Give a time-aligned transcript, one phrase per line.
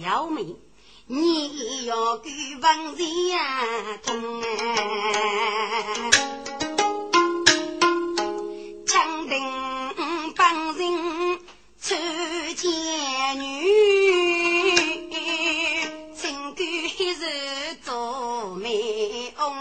[0.00, 0.56] 要命。
[1.06, 6.10] 你要给文人啊通哎。
[9.28, 11.38] 定帮人
[11.80, 11.94] 出
[12.56, 12.70] 监
[13.38, 13.44] 女，
[16.14, 16.58] 清官
[16.96, 19.52] 黑日做媒翁。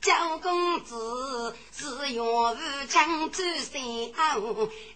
[0.00, 2.56] 叫公子是用武
[2.88, 3.82] 将主三，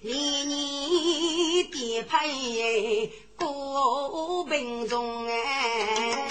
[0.00, 6.28] 连年颠沛过贫中哎。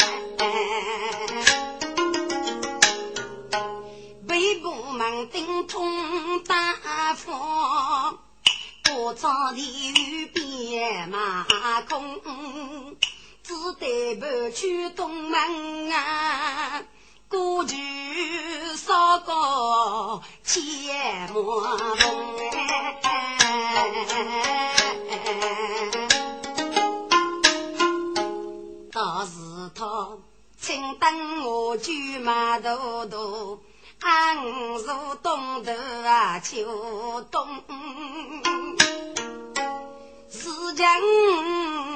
[4.28, 8.18] 北部门顶通大风，
[8.90, 11.46] 过场地雨边马
[11.90, 12.22] 空，
[13.44, 16.84] 只得不去东门啊，
[17.28, 17.76] 过去
[18.78, 20.60] 烧个切
[21.34, 21.62] 莫
[21.98, 22.38] 风
[23.04, 23.92] 哎，
[30.62, 33.64] 请等我去马头头。
[34.00, 34.38] 俺
[34.78, 34.86] 是
[35.24, 35.72] 东头
[36.06, 37.64] 啊，秋冬，
[40.30, 41.02] 是将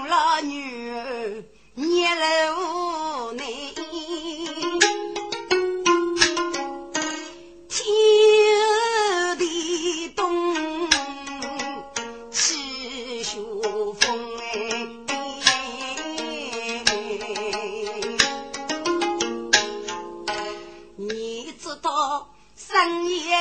[0.07, 1.43] 老女儿
[1.75, 3.74] 捏了内，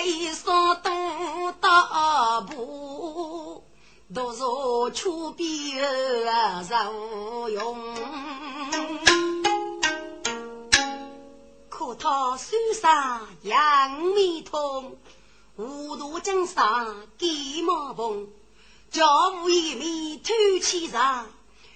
[0.02, 3.64] 一扫东大步，
[4.14, 5.82] 都说出边
[6.64, 7.94] 受用。
[11.68, 14.96] 可他手上杨梅痛，
[15.56, 18.28] 糊涂江上鸡毛蓬，
[18.90, 20.32] 家务一面偷
[20.62, 21.26] 起上，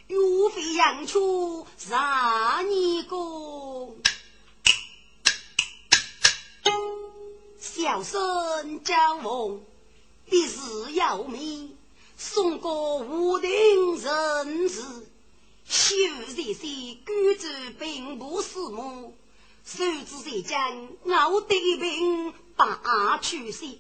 [0.07, 0.17] 岳
[0.55, 3.48] 飞养出啥年过？
[7.79, 9.61] 小孙交往，
[10.29, 11.77] 必是要命。
[12.17, 14.83] 送过无定人士，
[15.65, 15.95] 修
[16.35, 19.17] 这些官职并不是母。
[19.65, 23.79] 手指在将我得病把去世，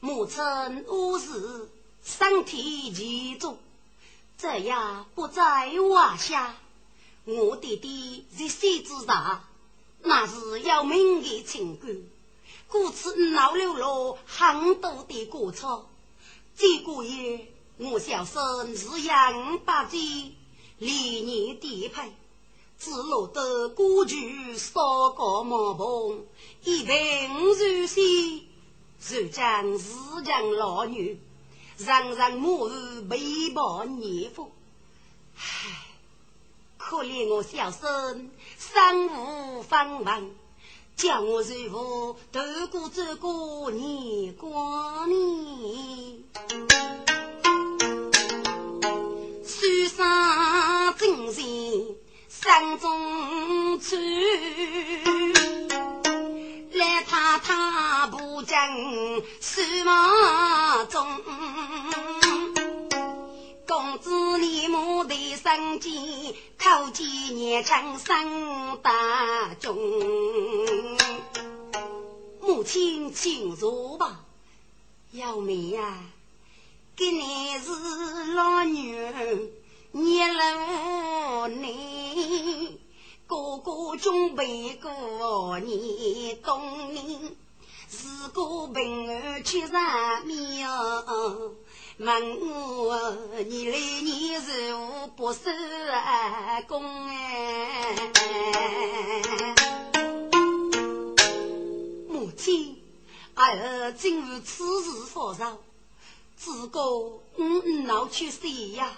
[0.00, 0.42] 母亲
[0.88, 1.68] 无事，
[2.02, 3.58] 身体健壮，
[4.38, 6.56] 这样不在话下。
[7.26, 9.44] 我弟弟在世之上，
[10.00, 11.94] 那是要命的情感。
[12.68, 15.88] 故此，老六罗很多的过错。
[16.56, 17.46] 这个月，
[17.76, 19.98] 我小孙是杨八姐，
[20.78, 22.12] 连年颠沛，
[22.78, 24.82] 只落得过去三
[25.16, 26.24] 个毛棚，
[26.64, 28.48] 一贫如洗，
[29.00, 31.20] 如将自强老女，
[31.76, 32.68] 人人母
[33.08, 34.50] 背叛孽父。
[35.36, 35.86] 唉，
[36.78, 40.34] 可怜我小孙身无分文。
[40.96, 42.40] 叫我师傅渡
[42.70, 46.24] 过这个年关年，
[49.44, 51.44] 书生精神
[52.30, 53.94] 山中处，
[56.72, 58.56] 来踏踏步将
[59.38, 61.06] 书房中。
[63.66, 69.76] 公子你母的生计，靠几年长生大中。
[72.40, 74.24] 母亲请坐吧，
[75.10, 76.04] 幺妹呀，
[76.94, 79.50] 给你是老女儿，
[79.90, 82.78] 捏了你，
[83.26, 87.36] 哥哥准备过你冬年，
[87.90, 90.70] 是个平儿去上庙
[91.98, 93.16] 问我
[93.48, 95.48] 你来你如不收
[96.68, 97.96] 工哎？
[102.06, 102.76] 母亲，
[103.34, 105.56] 儿今日此事发生，
[106.36, 106.80] 自个
[107.38, 108.92] 嗯嗯闹去谁呀？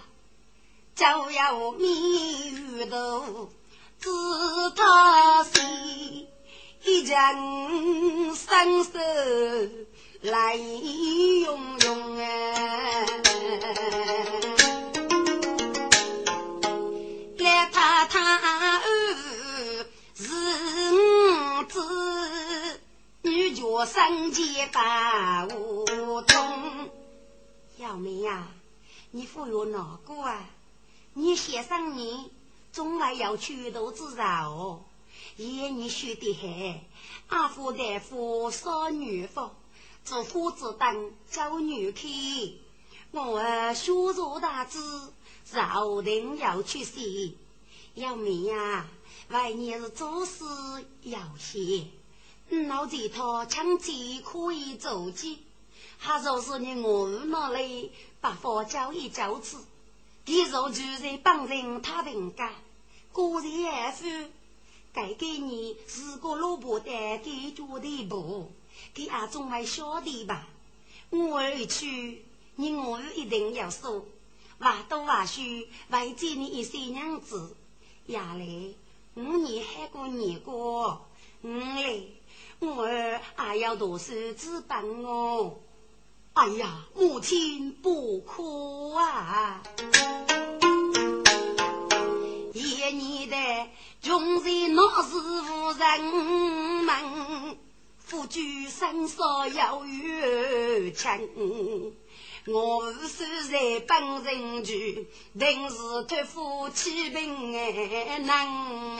[0.96, 3.48] 就要命于头，
[4.00, 4.10] 知
[4.74, 6.26] 他心
[6.84, 8.90] 一人伸手
[10.20, 13.06] 来拥拥啊！
[17.36, 18.82] 来他他
[20.16, 20.24] 是
[20.92, 22.80] 五子，
[23.22, 26.90] 女角三姐把无通，
[27.76, 28.48] 要命呀！
[29.12, 30.50] 你不要难过啊！
[31.14, 32.32] 你先生你
[32.72, 34.84] 总还要去头之饶，
[35.36, 36.80] 爷你学的很。
[37.28, 39.50] 阿父大夫少女夫，
[40.08, 42.00] 做夫子当教女客。
[43.10, 44.80] 我儿学做大志，
[45.52, 47.34] 饶定要去写。
[47.92, 48.88] 要命呀！
[49.28, 50.46] 外你是做事
[51.02, 51.84] 要些，
[52.48, 55.40] 脑这套枪击可以走起，
[55.98, 57.92] 还说是你我那里
[58.22, 59.58] 把佛教一教子。
[60.24, 62.50] 一若就在帮人他人家，
[63.12, 64.30] 果然也是
[64.94, 68.50] 该给你是个萝卜的给脚的步，
[68.94, 70.46] 给阿总还晓得吧？
[71.10, 72.24] 我儿一去，
[72.56, 74.04] 你我儿一定要说，
[74.58, 75.42] 话多话少，
[75.90, 77.56] 为见你一些娘子。
[78.06, 78.74] 呀嘞，
[79.14, 81.06] 五年还过年过，
[81.42, 82.12] 嗯嘞，
[82.58, 85.58] 我儿还要多少资本哦？
[86.34, 89.62] 哎呀，母亲不哭啊！
[92.54, 93.36] 爷你的
[94.00, 97.58] 穷人闹是无人问，
[98.08, 101.94] 夫君生少要有情。
[102.46, 105.06] 我是在帮人去，
[105.38, 107.54] 定是托夫妻平
[108.26, 108.98] 安。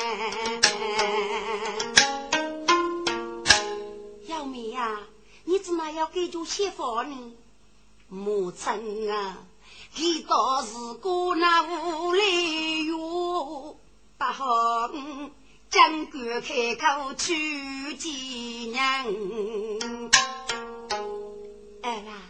[4.27, 5.01] 要命呀！
[5.45, 7.33] 你怎么要给住媳妇呢？
[8.09, 9.39] 母亲啊，
[9.95, 12.23] 他倒是个那无赖
[12.87, 13.75] 哟！
[14.19, 14.45] 不好，
[15.71, 19.05] 将官开口娶妻娘。
[21.83, 22.23] 哎啦，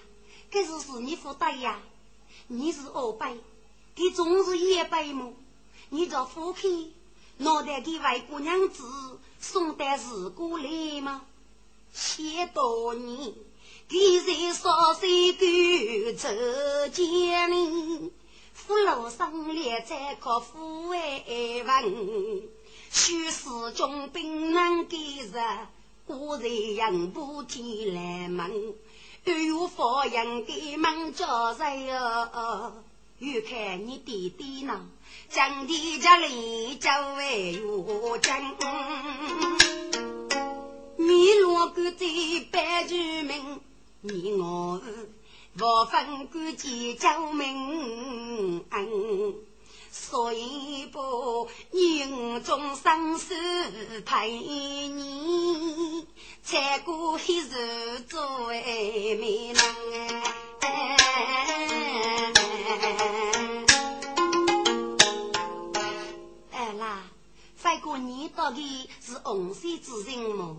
[0.50, 1.78] 这是是你负担呀？
[2.48, 3.38] 你是二辈，
[3.94, 5.32] 他总是一辈么？
[5.90, 6.92] 你叫夫妻，
[7.36, 8.82] 脑袋给外姑娘子
[9.38, 11.22] 送点事过来吗？
[11.92, 13.34] 谢多年，
[13.88, 16.28] 他在少岁赶走
[16.92, 18.12] 江里，
[18.52, 22.48] 父老生烈在靠父爱问，
[22.90, 25.32] 许是中兵能给日，
[26.06, 28.74] 我在杨不天来门，
[29.24, 32.72] 又有发扬给门叫人哟，
[33.18, 34.88] 又看你弟弟呢，
[35.28, 38.56] 将地家里叫为有将。
[40.96, 42.06] 你若敢在
[42.50, 43.60] 白居民，
[44.00, 44.80] 你我
[45.58, 49.34] 无分贵贱救命恩，
[50.10, 53.34] 所以不人中生死
[54.06, 56.06] 陪你，
[56.42, 59.60] 才过黑日做为美人
[66.52, 67.02] 哎啦，
[67.54, 70.56] 反过你到底是红色之人么？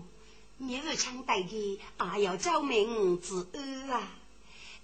[0.58, 4.12] 你是强大的，还要救命之恩啊！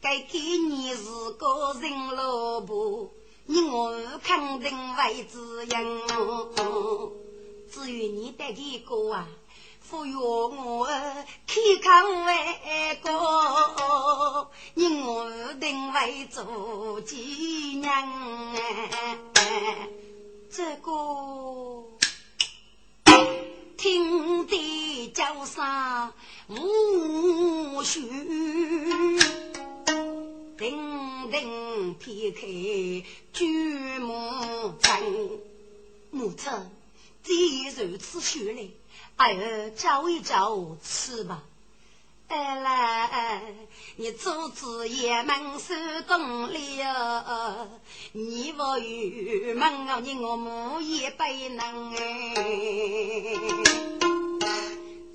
[0.01, 1.05] 该给你是
[1.39, 3.13] 个人老婆，
[3.47, 6.03] 你我肯定会知音。
[7.73, 9.29] 至于你的一个啊，
[9.89, 11.91] 不要我开口
[12.27, 12.31] 为
[13.03, 17.17] 个，你我定会做继
[17.77, 18.57] 娘。
[20.51, 20.91] 这个。
[23.77, 26.13] 听得叫声
[26.49, 28.01] 无须，
[30.59, 32.41] 叮叮撇开
[33.33, 35.03] 巨木阵，
[36.11, 36.51] 母亲
[37.23, 38.69] 既如此说来，
[39.17, 41.43] 儿找一找吃吧。
[42.29, 43.43] 哎来，
[43.97, 45.75] 你阻止也门手
[46.09, 47.69] 动了，
[48.13, 51.23] 你我与门啊，你我母也不
[51.55, 52.35] 能哎。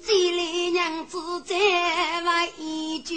[0.06, 3.16] 这里娘子再问一句，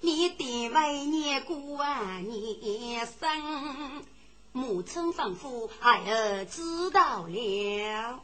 [0.00, 1.84] 你的为你过
[2.22, 4.04] 年生，
[4.52, 8.20] 母亲吩咐孩儿知道了，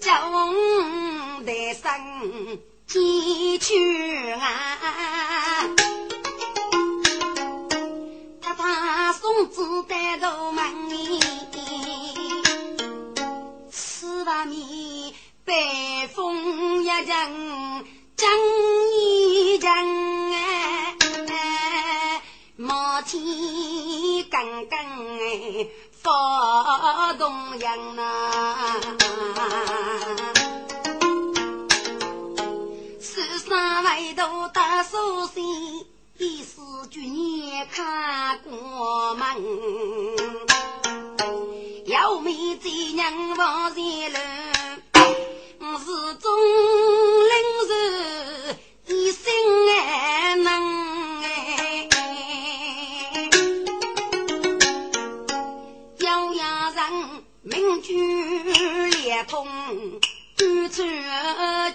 [0.00, 0.16] 叫。
[1.44, 5.68] 来生几去啊？
[8.40, 11.20] 他他送子带入门里，
[13.70, 15.12] 吃完面
[15.44, 17.84] 北风一阵，
[18.16, 18.26] 阵
[18.94, 19.68] 一阵
[20.32, 20.96] 哎，
[22.56, 23.20] 毛天
[26.02, 28.76] 发动阳啊！
[32.98, 34.22] 世上唯独
[34.54, 35.84] 大寿星，
[36.16, 36.56] 一世
[36.90, 39.26] 君年看过门，
[41.84, 44.18] 要命贼娘王前路，
[45.78, 46.32] 是中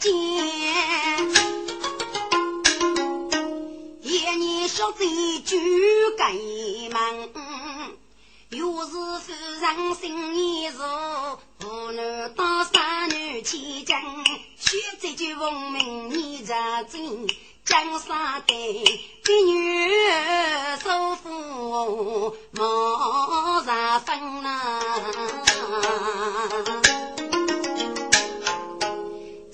[0.02, 0.12] 见，
[4.02, 5.06] 一年小贼
[5.46, 5.56] 就
[6.18, 6.34] 改
[6.92, 7.30] 门，
[8.50, 8.90] 又是
[9.20, 9.32] 夫
[9.62, 10.82] 人心意如，
[11.60, 13.96] 不能当三女千金，
[14.58, 16.10] 学这句文明？
[16.10, 17.28] 你认真，
[17.64, 18.84] 江山得
[19.24, 19.94] 给女
[20.84, 24.82] 收服，莫上分呐。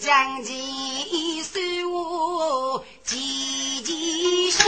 [0.08, 1.60] 将计收
[1.90, 4.66] 我几几上，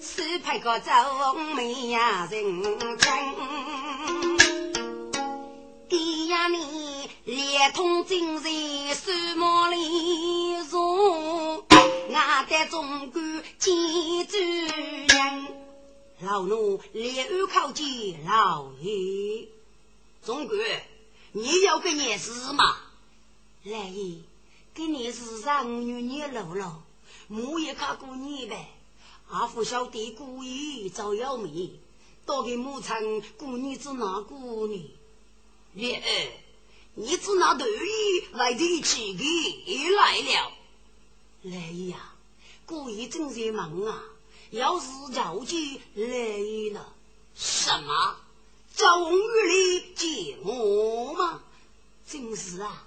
[0.00, 2.62] 是派个忠美呀人
[2.96, 3.06] 真。
[5.90, 11.62] 爹呀你连通精神数毛里容，
[12.14, 13.20] 俺的中国
[13.58, 15.46] 建主人，
[16.22, 17.84] 老奴六口接
[18.26, 19.48] 老爷，
[20.22, 20.58] 总管。
[21.34, 22.76] 你要给你死嘛？
[23.64, 24.18] 来爷，
[24.74, 26.82] 给你死上女你老了，
[27.28, 28.68] 我也看过你呗。
[29.30, 31.78] 阿福小弟故意找要命，
[32.26, 34.90] 多给母亲过日子哪过呢？
[35.72, 36.02] 你
[36.94, 40.52] 你只拿头衣来提起的来了。
[41.44, 42.12] 来爷呀，
[42.66, 44.04] 故意正在忙啊，
[44.50, 46.04] 要是着急来
[46.74, 46.92] 了，
[47.34, 48.16] 什么？
[48.76, 51.40] 终于来见我吗？
[52.08, 52.86] 真是啊，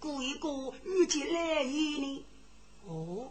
[0.00, 0.48] 过一个
[0.84, 2.24] 遇见来意呢。
[2.88, 3.30] 哦，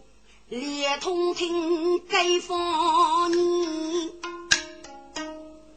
[0.50, 4.12] 连通听街坊呢，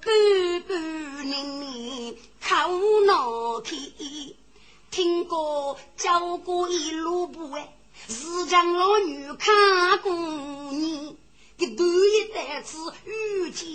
[0.00, 2.68] 半半年年靠
[3.06, 4.34] 脑听，
[4.90, 7.74] 听过教过一路步哎，
[8.08, 10.12] 是将老女看过
[10.72, 11.16] 你。
[11.58, 13.66] 一头一担子遇见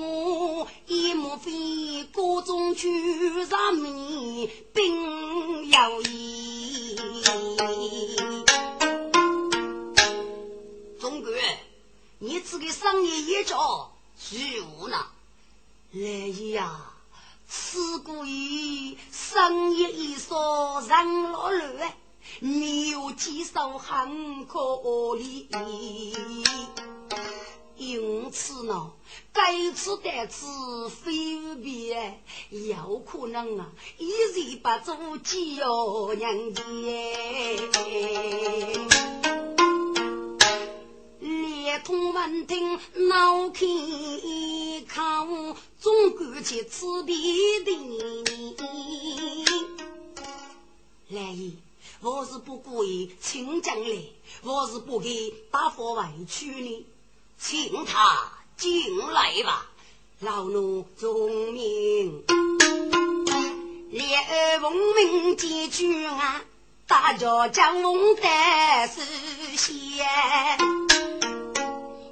[0.00, 6.94] 我，也莫非各种去上面并有意。
[11.00, 11.34] 总管，
[12.20, 14.96] 你这个商业一招虚无呢？
[15.90, 16.92] 来呀，
[17.48, 21.92] 此故意商业一说让老乱。
[22.40, 24.60] 你有几首很可
[25.16, 25.48] 怜，
[27.76, 28.92] 因此呢，
[29.32, 36.64] 该次得次非别，有可能啊，一日不做几哟人间。
[41.20, 43.66] 连通闻听闹开
[44.88, 47.70] 口，总感觉此地的
[51.08, 51.36] 来。
[52.04, 53.96] 我是不故意请将来，
[54.42, 56.84] 我是不给大伙委屈呢，
[57.38, 59.70] 请他进来吧。
[60.18, 62.24] 老奴遵命，
[63.92, 66.42] 连文明几句啊，
[66.88, 69.00] 大家将我得实
[69.56, 70.04] 现。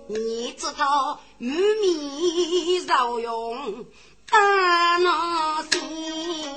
[0.06, 3.84] 你知道玉米绕用
[4.30, 6.49] 大脑心。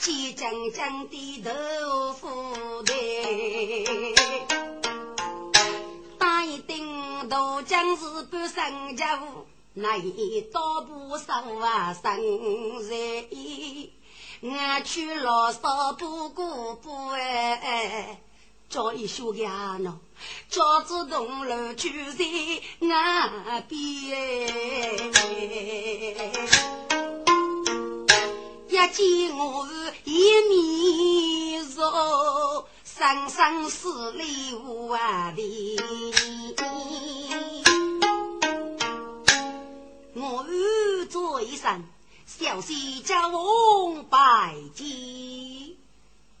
[0.00, 2.26] 几将将的豆腐
[2.84, 2.94] 袋，
[6.18, 9.04] 打一顶豆浆是半生酒，
[9.74, 12.18] 那一刀不收啊生财。
[14.40, 18.22] 我去老少不过不哎，
[18.70, 19.92] 叫一宿呀喏，
[20.48, 22.24] 叫子东楼去在
[22.88, 24.48] 岸边。
[28.80, 29.68] 一见我
[30.04, 35.76] 一面肉，生生死里无啊离。
[40.14, 40.46] 我
[41.10, 41.84] 做一声
[42.24, 44.86] 小婿家翁拜见，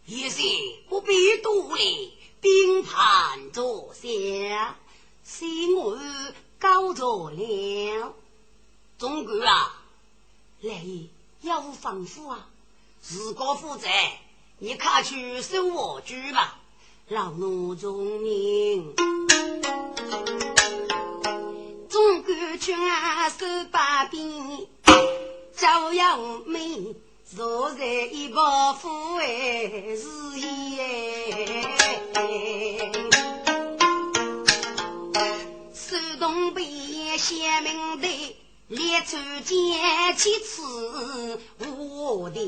[0.06, 0.40] 也是
[0.88, 4.78] 不必多礼，并盘坐下，
[5.26, 5.44] 是
[5.76, 5.98] 我
[6.58, 8.14] 告着了。
[8.96, 9.82] 总管啊，
[10.62, 10.82] 来。
[11.42, 12.48] 要防护啊！
[13.00, 13.88] 自个负责，
[14.58, 16.58] 你快去收我猪吧。
[17.08, 18.94] 老奴忠明，
[21.88, 24.68] 总官军啊手把柄，
[25.56, 31.62] 朝阳妹坐在一把斧哎是也，
[35.74, 38.36] 手动笔写名的。
[38.70, 42.40] 烈祖溅起刺我的。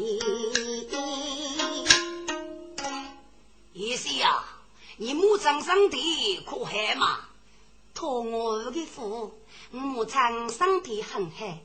[3.73, 4.63] 一西啊，
[4.99, 7.19] 你母亲身体可还嘛？
[7.93, 9.33] 托我儿的福，
[9.73, 11.59] 母亲身体很好。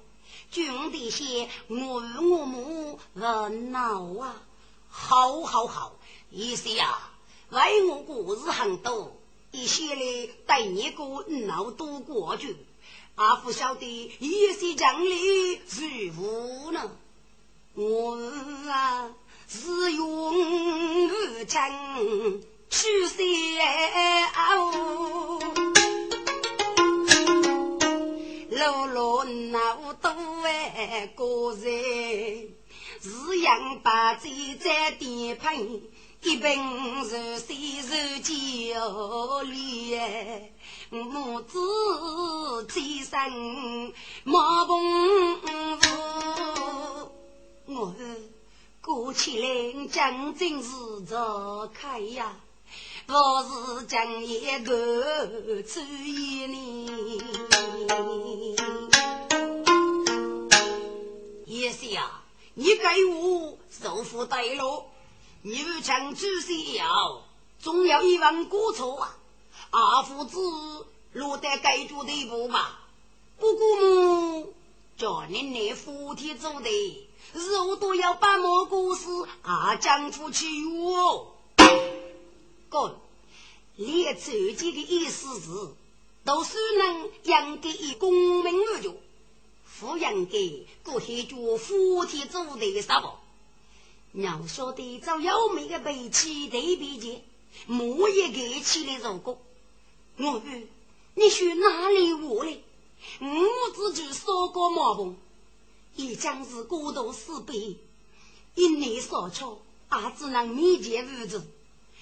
[0.49, 4.41] 兄弟些，我与我母热闹啊！
[4.89, 5.99] 好好好，
[6.31, 7.11] 一西啊，
[7.49, 9.15] 为我故事很多，
[9.51, 12.57] 一些嘞，带你哥热闹多过去。
[13.17, 13.83] 阿父晓得
[14.19, 16.91] 一些将里如何呢？
[17.73, 18.15] 我
[18.69, 19.09] 啊
[19.47, 22.87] 是永无情去
[24.35, 25.39] 哦，
[28.51, 30.09] 老老闹多
[30.43, 32.53] 哎个人，
[33.01, 35.81] 是杨八嘴在地盆，
[36.21, 39.99] 一盆是水是酒里
[40.89, 41.59] 母子
[42.69, 45.37] 齐生毛棚
[46.05, 47.11] 屋，
[47.65, 47.93] 我
[48.79, 52.37] 过去来将军是着开呀，
[53.07, 56.89] 我是将一个主意呢。
[61.47, 62.23] 叶师啊，
[62.53, 64.85] 你给我受福带路，
[65.41, 67.23] 你将主席要，
[67.59, 69.17] 总要一万过错啊。
[69.69, 70.39] 阿父子
[71.13, 72.79] 落在该住的步吧，
[73.39, 74.53] 姑姑母
[74.97, 76.69] 叫你那夫妻做的，
[77.33, 81.33] 肉都要把蘑菇丝啊讲出去哟。
[82.69, 82.97] 哥，
[83.75, 85.49] 列自己的意思是，
[86.23, 88.95] 都是能养给一功名而就，
[89.79, 93.09] 抚养给过去做夫妻做的啥不？
[94.13, 97.19] 要说的找有名的背弃对比去，
[97.67, 99.37] 莫也给起来如果。
[100.19, 100.67] 我语，
[101.13, 102.63] 你去哪里我嘞？
[103.19, 105.15] 我自己说过毛棚，
[105.95, 107.77] 也将是孤独死悲，
[108.55, 111.45] 因你所求，也只能面前无子。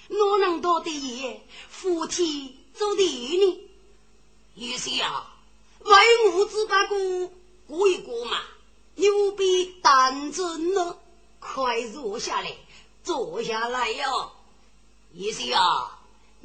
[0.08, 3.60] 我能多的也，夫妻做的呢？
[4.54, 5.36] 于是啊，
[5.80, 6.98] 为我只把过
[7.66, 8.40] 过一过嘛，
[8.94, 10.98] 你务必当真了，
[11.38, 12.56] 快坐下来，
[13.04, 14.32] 坐下来哟。
[15.12, 15.92] 于是啊。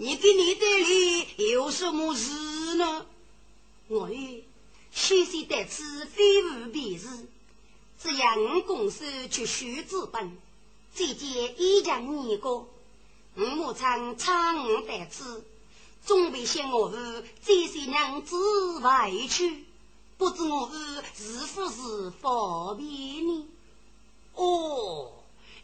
[0.03, 3.05] 你跟你这里有什么事呢？
[3.87, 4.43] 我与
[4.91, 7.07] 先生在此非无别事，
[8.01, 10.35] 只要公司去徐子本，
[10.95, 15.45] 再见一家二个，我母亲差我在此，
[16.03, 19.65] 准备向我儿这些娘子外去，
[20.17, 22.87] 不知我儿是否是方便
[23.27, 23.45] 呢？
[24.33, 25.11] 哦，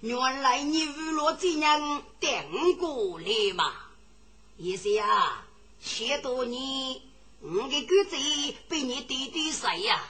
[0.01, 3.73] 原来你娱乐这样等过来嘛？
[4.59, 5.45] 意思呀，
[5.79, 6.99] 许多年，
[7.41, 8.17] 我的骨子
[8.67, 10.03] 被你弟弟谁呀？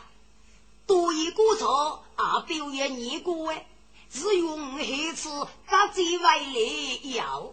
[0.85, 3.67] 多一个错啊，表演你过哎，
[4.09, 5.29] 只用黑次
[5.69, 7.51] 打嘴为来要，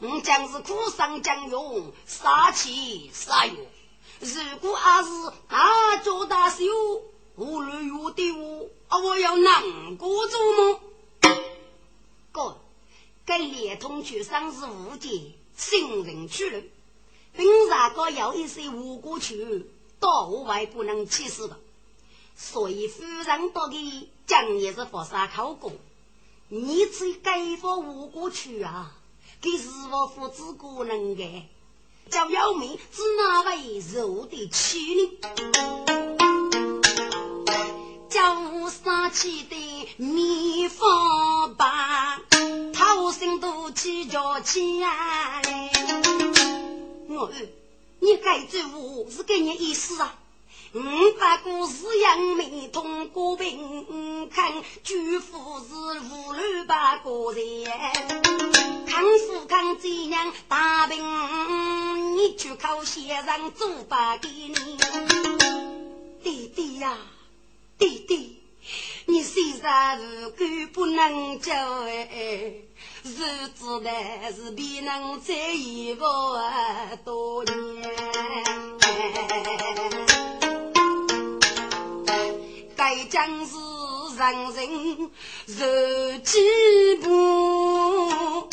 [0.00, 3.56] 我将是苦上将用，杀气杀用。
[4.20, 5.10] 如果还是
[5.48, 6.64] 大做大秀，
[7.36, 8.68] 无论有的我，
[9.02, 10.80] 我要难过做么？
[12.32, 12.60] 哥，
[13.24, 15.32] 跟连同去生死无解。
[15.56, 16.62] 新人去了，
[17.36, 19.66] 平常个有一些无辜去，
[20.00, 21.58] 到户外不能去世的，
[22.36, 25.72] 所以夫人到底讲也是佛山考过，
[26.48, 28.92] 你去改发无辜去啊，
[29.40, 31.48] 给是否父子过能的？
[32.10, 35.10] 叫姚明是哪位受的气呢？
[38.10, 42.13] 叫杀气的秘方吧。
[43.74, 45.42] 起叫起啊！
[47.08, 47.30] 我
[47.98, 50.18] 你该做我是给你意思啊！
[50.74, 50.80] 五
[51.18, 57.44] 百个是杨梅通过病，看舅父是五六百个人，
[58.86, 64.54] 康复康这样大病，你去靠先生做法给你，
[66.22, 66.96] 弟弟呀，
[67.78, 68.43] 弟弟。
[69.06, 72.52] 你虽然如果不能救哎，
[73.02, 73.90] 日子呢
[74.34, 76.04] 是必能再一步
[77.04, 77.54] 多年。
[82.76, 83.56] 该将是
[84.16, 85.10] 人人
[85.46, 85.54] 受
[86.24, 88.48] 几步，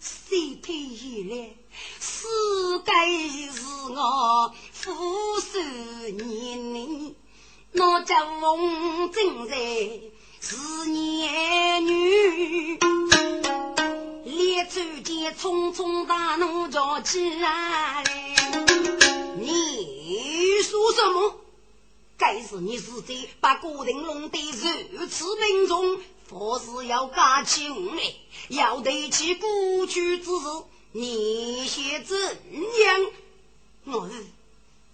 [0.00, 1.50] 谁推来？
[2.00, 2.26] 是
[2.84, 3.06] 该
[3.50, 4.90] 是我负
[5.40, 5.58] 受。
[7.74, 9.56] 那家翁正在
[10.40, 12.78] 是年女，
[14.24, 18.04] 列祖间匆匆大怒叫起来，
[19.40, 21.40] 你说什么？
[22.18, 24.38] 该是你是在把郭定龙的
[24.92, 25.98] 如此兵重，
[26.30, 28.16] 或是要加轻嘞？
[28.48, 30.30] 要对起过去之事，
[30.92, 33.06] 你先怎样？
[33.84, 34.26] 我日，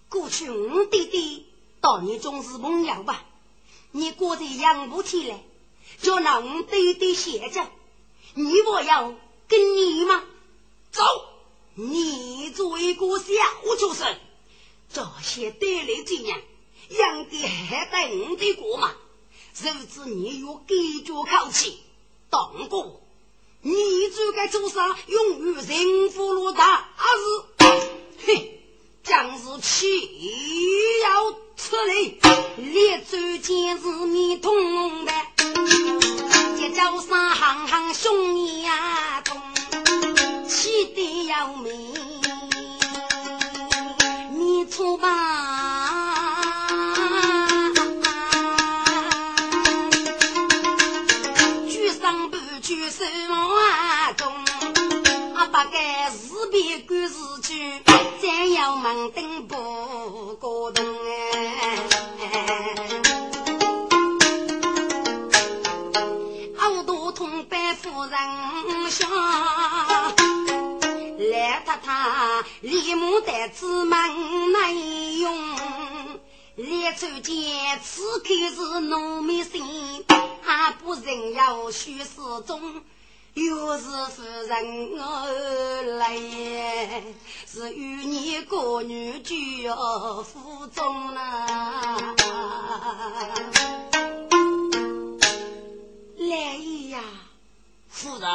[0.08, 1.47] 过去我弟弟
[1.80, 3.24] 到你总是朋友吧？
[3.92, 5.42] 你过在养不起来，
[6.02, 7.66] 叫那我弟弟歇着，
[8.34, 9.14] 你我要
[9.48, 10.22] 跟你吗？
[10.90, 11.02] 走，
[11.74, 13.24] 你作为一个小
[13.78, 14.18] 畜生，
[14.92, 16.40] 这些得来怎样？
[16.90, 18.94] 养的还带我的过吗？
[19.60, 21.80] 如此你有给脚口气，
[22.30, 23.00] 当过，
[23.62, 23.72] 你
[24.10, 24.96] 就该做啥？
[25.06, 27.66] 永远人福禄大事，
[28.26, 28.60] 嘿，
[29.02, 31.92] 将是岂要出来？
[32.56, 35.12] 列祖间是你同的，
[36.56, 39.36] 结交上行行兄呀，同
[40.48, 41.92] 气得要命，
[44.34, 45.08] 你错吧？
[51.68, 54.32] 举上不举手啊中，
[55.34, 57.82] 啊不该是别管事去，
[58.22, 59.56] 再要门登不
[60.40, 61.38] 过动哎。
[72.38, 76.20] 太立马带子门内用，
[76.55, 80.05] 列出见此刻是农民心。
[80.44, 82.07] 阿不人要许世
[82.46, 82.85] 中，
[83.35, 86.16] 又是夫人而来，
[87.44, 92.14] 是与你过女居府中啊！
[96.16, 96.55] 来
[96.88, 97.01] 呀，
[97.88, 98.31] 夫人，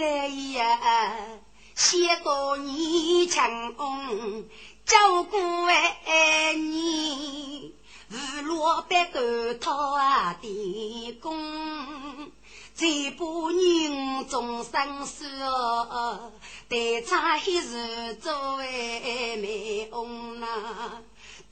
[0.00, 1.38] 来呀，
[1.76, 4.48] 谢过你强恩，
[4.86, 5.36] 照顾
[5.66, 7.74] 哎你。
[8.08, 9.20] 日落白头
[9.60, 9.98] 讨
[10.40, 12.32] 地公，
[12.74, 16.32] 这把人终生死哦，
[16.68, 21.02] 待差一日做为媒翁呐，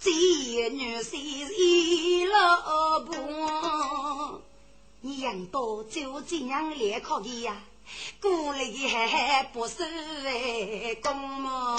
[0.00, 0.10] 这
[0.70, 4.40] 女婿一老婆，
[5.02, 7.60] 你养到就这样来可以呀？
[8.20, 9.84] 故里还不是
[10.24, 11.76] 为公嘛？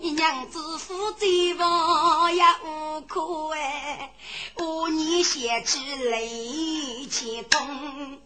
[0.00, 4.14] 娘子夫妻房也无可哎，
[4.54, 8.20] 我你写起泪千痛，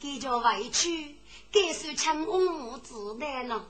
[0.00, 1.16] 给着委屈，
[1.52, 3.64] 该是抢我母子的呢，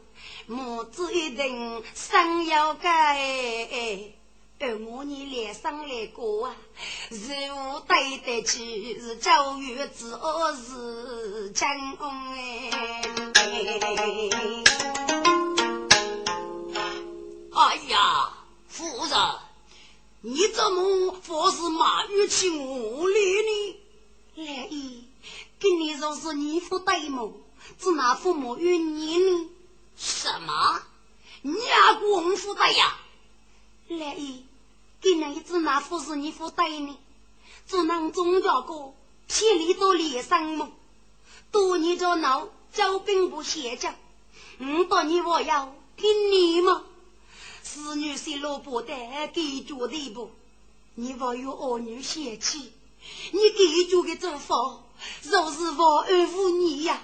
[0.46, 3.20] 母子一定生要改，
[4.58, 6.56] 而我你脸上来过啊，
[7.10, 11.68] 是我对得起是教育之恶是强
[12.00, 12.70] 哎。
[17.52, 18.32] 哎呀，
[18.66, 19.18] 夫人，
[20.22, 23.76] 你怎么佛是马玉起我来呢？
[24.36, 25.04] 来意，
[25.60, 27.42] 跟你若是你父对母，
[27.78, 29.50] 只拿父母与你呢？
[29.98, 30.80] 什么？
[31.42, 32.96] 你阿哥我父对呀？
[33.88, 34.44] 来意，
[35.06, 36.98] 跟你只拿父是你父对呢？
[37.68, 38.92] 只能中家哥
[39.28, 40.68] 骗你到脸上么？
[41.52, 43.94] 多年着闹，招兵不歇着，
[44.58, 46.82] 我到你我要听你吗？
[47.62, 48.92] 子女是萝卜的
[49.32, 50.30] 给脚的不？
[50.96, 52.72] 你还有儿女嫌弃，
[53.30, 54.82] 你给脚的做法，
[55.22, 57.00] 若是我安抚你呀，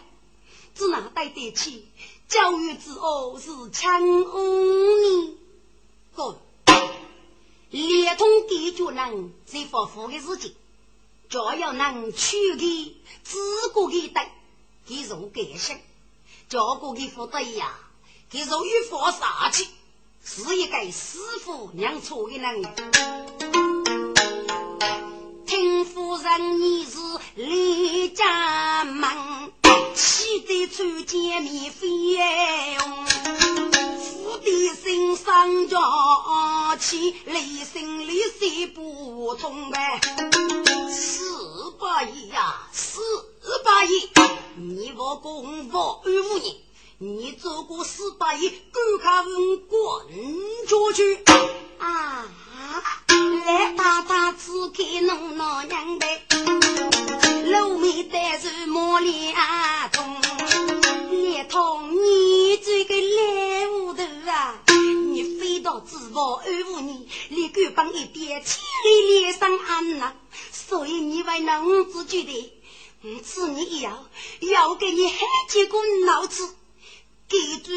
[0.74, 1.86] 只哪对得起？
[2.28, 5.36] 教育之恶是强你。
[6.14, 6.38] 哥，
[7.72, 10.54] 连同给脚人在发福的事情，
[11.30, 13.38] 就要能取的自
[13.70, 14.20] 个的德，
[14.86, 15.80] 给受感性，
[16.50, 17.74] 教过的福德呀，
[18.28, 19.66] 给受与佛杀气。
[20.22, 22.62] 是一个师傅娘错的人，
[25.46, 26.98] 听夫人你是
[27.36, 29.52] 李家门，
[29.94, 35.78] 气得出见面飞用，府的心上家
[36.82, 40.00] 气，内心里谁不痛呗？
[40.90, 43.00] 四百亿呀，四
[43.64, 44.10] 百亿，
[44.56, 46.56] 你我共我二五年。
[46.98, 49.24] 你走过四百亿，赶快
[49.68, 50.08] 滚
[50.66, 51.22] 出去！
[51.78, 52.26] 啊！
[53.46, 56.06] 来大大子给侬老娘的，
[57.46, 59.34] 露面带着磨脸
[59.92, 60.20] 通，
[61.10, 64.61] 连同你这个烂糊涂啊！
[65.62, 70.12] 你非安抚你，你敢帮一点，千里连上安呐。
[70.50, 72.52] 所以你为那五子觉得，
[73.04, 74.04] 五子你要
[74.40, 75.16] 要给你好
[75.48, 76.56] 几个脑子。
[77.28, 77.72] 给住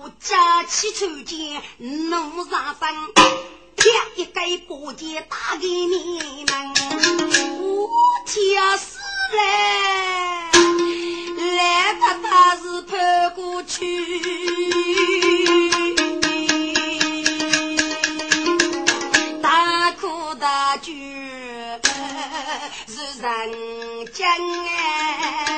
[0.00, 1.60] 我家起抽筋，
[2.08, 2.88] 弄上身，
[3.76, 3.84] 啪
[4.16, 6.72] 一个宝剑打给你们，
[7.60, 7.90] 我
[8.26, 8.98] 天死
[9.36, 10.50] 来，
[11.36, 12.96] 来他他是跑
[13.34, 13.84] 过去，
[23.24, 24.28] 人间
[24.66, 25.54] 哎。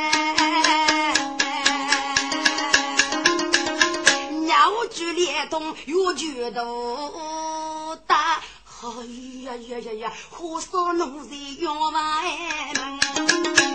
[5.13, 8.41] 连动越拳头大，
[8.83, 8.89] 哎
[9.45, 10.13] 呀呀呀呀！
[10.31, 12.03] 火烧农人冤枉们，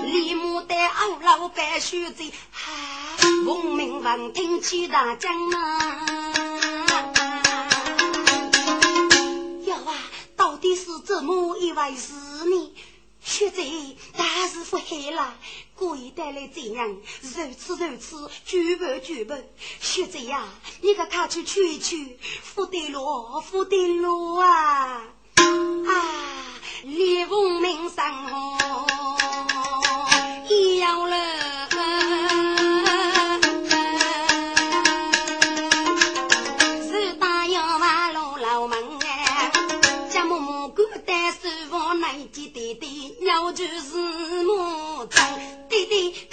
[0.05, 2.71] 李牡丹昂老白须子，哈！
[3.45, 6.05] 文明文听起大将啊！
[9.65, 9.93] 哟啊，
[10.37, 12.13] 到底是怎么一回事
[12.45, 12.73] 呢？
[13.23, 13.63] 现在
[14.17, 15.35] 大事不黑了，
[15.75, 16.87] 故意带来这样
[17.21, 19.35] 如此如此举步举步。
[19.79, 20.49] 学子呀，
[20.81, 25.03] 你可快去取一取，福德罗福德罗啊
[25.35, 26.61] 啊！
[26.83, 28.87] 烈风鸣声哦，
[30.79, 31.60] 要了。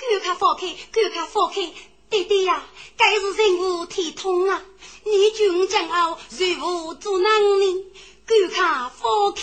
[0.09, 1.71] 赶快放开，赶快放开，
[2.09, 2.65] 弟弟呀，
[2.97, 4.63] 该是人物体痛啊！
[5.05, 7.85] 你军将傲，如何做男人？
[8.25, 9.43] 赶快放开！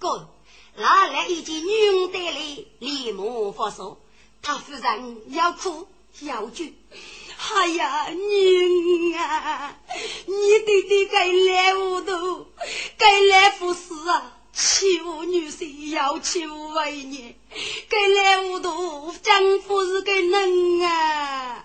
[0.00, 0.26] 滚！
[0.74, 3.98] 拿来一件女人带来，立马发烧。
[4.42, 5.86] 他夫人要哭
[6.22, 6.64] 要救。
[7.54, 9.78] 哎呀，女啊，
[10.26, 12.46] 你弟弟该来糊涂，
[12.98, 14.40] 该来服侍啊！
[14.52, 17.36] 欺负女婿要欺负为孽，
[17.88, 21.64] 该来糊涂，丈夫是个人啊！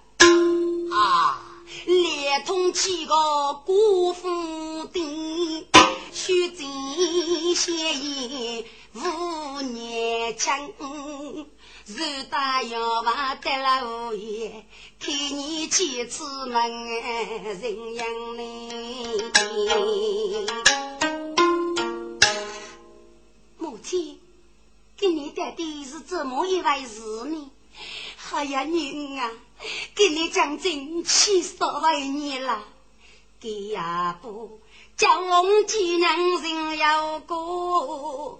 [0.91, 1.41] 啊，
[1.85, 5.67] 连同几个姑父的，
[6.13, 11.97] 须尽先言无年强，如
[12.29, 14.65] 大要娃得了无言，
[14.99, 18.43] 看你几次门人样呢？
[23.77, 24.19] 母亲，
[24.97, 27.51] 给你爹爹是怎么一回事呢？
[28.31, 29.31] 哎呀，女啊，
[29.93, 32.63] 给你将近七十万年了，
[33.39, 34.59] 给呀不
[34.97, 38.39] 叫我们济南人有个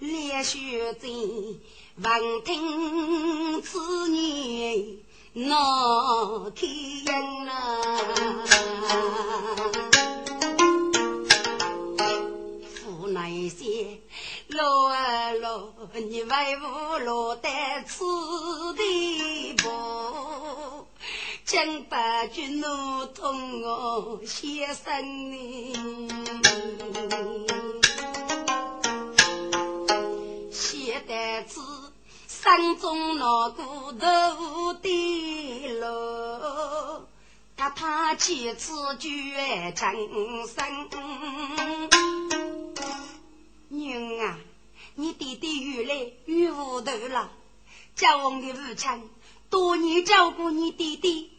[0.00, 1.08] 连续在
[1.96, 4.98] 闻听此言
[5.34, 7.43] 那天
[15.96, 17.48] 你为何落得
[17.86, 18.04] 此
[18.74, 20.86] 地步？
[21.44, 25.72] 将把军怒同我先生呢？
[30.50, 31.60] 写得字，
[32.26, 33.92] 山中那骨头
[34.72, 34.88] 的
[35.78, 37.06] 路，
[37.56, 39.94] 他他几次绝成
[40.48, 40.88] 生。
[43.68, 44.38] 娘啊，
[44.96, 47.30] 你弟弟越来越糊涂了。
[47.96, 49.10] 叫我的父亲
[49.50, 51.30] 多年照顾你弟弟，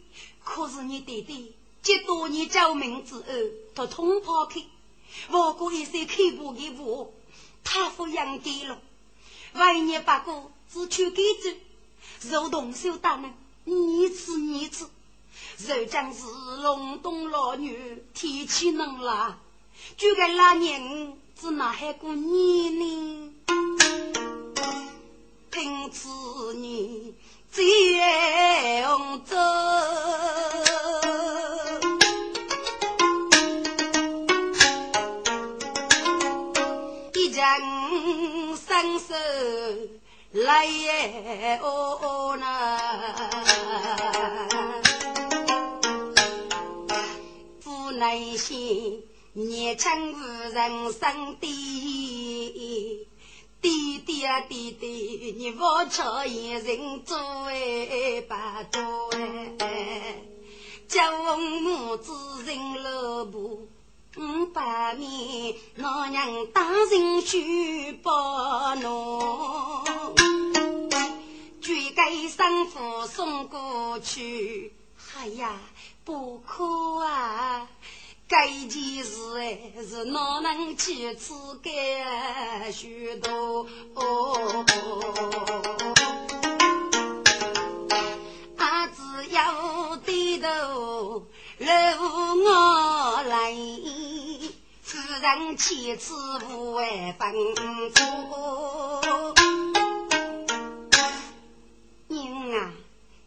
[0.42, 4.62] 可是你弟弟这多年救命之恩，他通抛开，
[5.30, 7.10] 我过一些刻薄的话，
[7.64, 8.78] 他不养给了。
[9.52, 11.50] 万年八哥只求给走，
[12.28, 14.86] 若动手打人，你吃你吃。
[15.58, 16.24] 若将是
[16.62, 19.38] 隆冬老女，天气冷了，
[19.96, 21.16] 就该那年。
[21.38, 23.34] 只哪还个你呢？
[25.50, 26.08] 凭此
[26.54, 27.14] 你
[27.50, 29.36] 将走，
[37.14, 37.40] 一人
[38.56, 39.14] 伸手
[40.32, 40.66] 来
[41.62, 42.44] 哦那，
[47.62, 49.02] 不耐心。
[49.32, 50.16] 年轻无
[50.50, 53.05] 人生的
[53.60, 57.16] 弟弟啊弟弟，你我朝一人做
[57.46, 59.10] 哎把做
[59.58, 60.22] 哎，
[60.86, 62.12] 叫母子
[62.44, 63.66] 人老婆
[64.16, 69.84] 五百年，老娘当人去报侬，
[71.60, 74.72] 捐给生父送过去，
[75.16, 75.58] 哎呀
[76.04, 77.68] 不哭啊！
[78.28, 83.66] 该件事哎，是哪能去此干许多？
[88.58, 91.24] 俺只要低头
[91.58, 93.54] 留我来，
[94.82, 97.32] 夫人妻子不会分
[97.94, 99.32] 错。
[102.08, 102.72] 娘啊，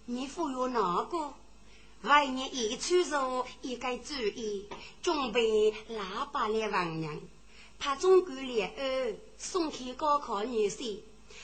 [0.05, 1.33] 你忽悠哪个？
[2.01, 4.69] 万年一出手，一该注意，
[5.01, 7.19] 准备喇叭来王娘。
[7.77, 10.99] 他中国联儿送去高考女婿，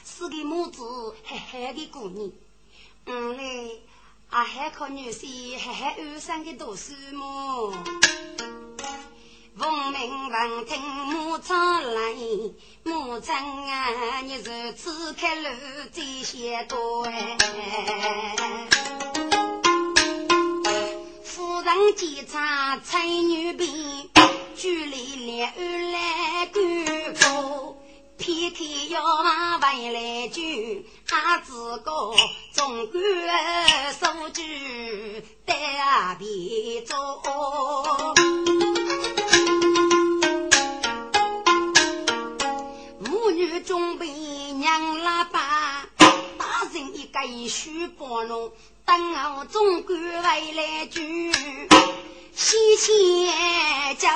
[0.06, 2.32] 是个母子憨憨的姑娘。
[3.06, 3.82] 嗯嘞，
[4.30, 7.74] 啊还考女婿憨憨二三个读书么？
[9.58, 12.14] 闻名闻听母长来，
[12.84, 15.50] 母长啊，你如此开路
[15.94, 17.38] 这些多哎。
[21.66, 23.68] 人检查才女兵，
[24.56, 26.64] 距离两岸来赶
[27.16, 27.82] 过，
[28.20, 32.14] 偏偏要回来军，他自个
[32.54, 33.02] 总管
[33.94, 35.56] 数据得
[36.20, 36.96] 别做。
[43.00, 45.65] 母女准备娘喇叭，大
[47.16, 48.52] 人一个须包容。
[48.86, 51.34] 等我总管回来军，
[52.34, 54.08] 西迁就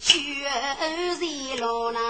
[0.00, 0.16] 学
[1.20, 2.00] 日落啦。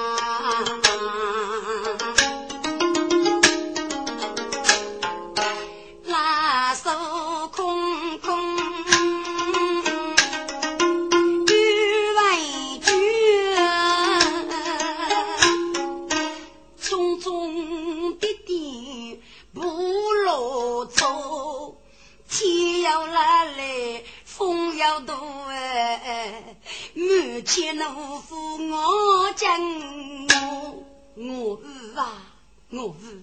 [32.70, 33.22] 我儿，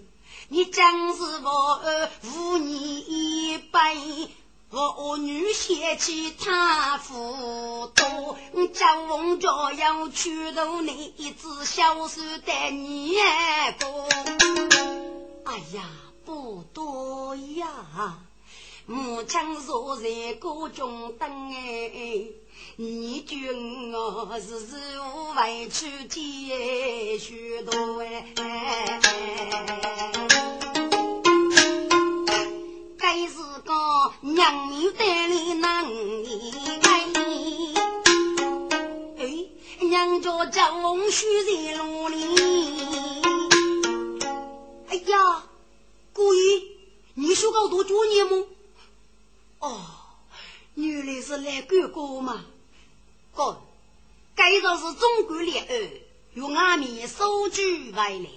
[0.50, 3.80] 你真是我儿无你一辈，
[4.72, 8.36] 我女嫌弃他糊涂，
[8.74, 13.14] 叫翁家要娶到你一只小手带你
[13.80, 13.88] 哥。
[15.44, 15.84] 哎呀，
[16.26, 18.18] 不多呀，
[18.88, 22.26] 母亲坐在锅中等哎。
[22.78, 29.00] 你君我是是无委屈见许多哎，
[32.98, 33.74] 该是个
[34.22, 36.52] 娘命带里难离
[36.82, 37.06] 开。
[39.18, 39.46] 哎，
[39.80, 42.18] 娘家叫翁须在路里。
[44.90, 45.44] 哎呀，
[46.12, 46.62] 姑爷，
[47.14, 48.44] 你说好多作业吗？
[49.60, 49.82] 哦，
[50.76, 52.46] 原来是来哥哥嘛。
[53.34, 53.62] 哥，
[54.36, 56.02] 该说是中国猎儿，
[56.34, 58.30] 用外面收据回来，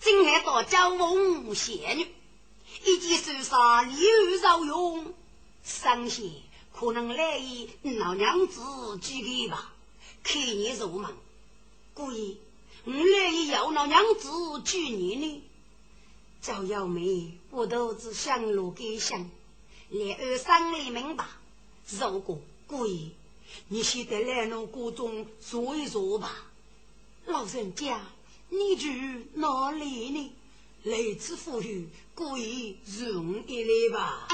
[0.00, 2.06] 正还到交翁仙女，
[2.84, 5.14] 一件手上礼物受用，
[5.64, 6.30] 生前
[6.72, 8.60] 可能来意老娘子
[9.00, 9.72] 几个吧，
[10.22, 11.12] 开年入门，
[11.94, 12.38] 故意
[12.84, 14.28] 我来意要老娘子
[14.64, 15.42] 几年呢？
[16.40, 19.28] 赵幺妹，我都只想路给想，
[19.88, 21.24] 猎儿心里明白，
[21.88, 23.12] 如果故意。
[23.68, 26.44] 你先在来路谷中坐一坐吧，
[27.26, 28.00] 老人家，
[28.50, 28.88] 你住
[29.34, 30.32] 哪里呢？
[30.82, 34.28] 来自富裕，故意容易来吧。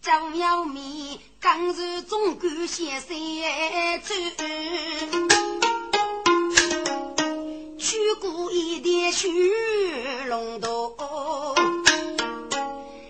[0.00, 3.16] 张耀明刚是中国先生
[4.02, 4.14] 走，
[7.78, 9.28] 去过一点雪
[10.28, 10.96] 龙洞，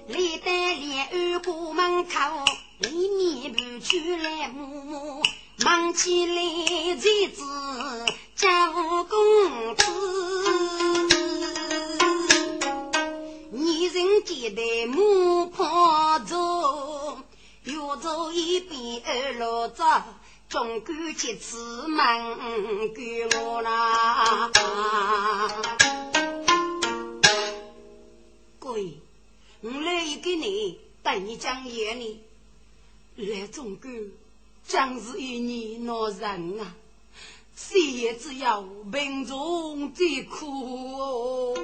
[0.09, 2.11] 历代连二过门口。
[3.93, 5.21] 一面不去来母，
[5.65, 6.33] 忙起来
[6.97, 7.43] 才子
[8.37, 8.73] 叫
[9.05, 9.85] 公子。
[13.51, 17.19] 女人接待母婆走，
[17.65, 19.85] 又走一边二老走，
[20.49, 24.53] 总管去此门给我啦。
[28.61, 29.01] 贵，
[29.63, 32.21] 我来一个你带你讲言呢。
[33.21, 33.91] 来中国，
[34.67, 36.75] 将是一年恼人啊！
[37.55, 41.55] 谁只要贫穷最苦，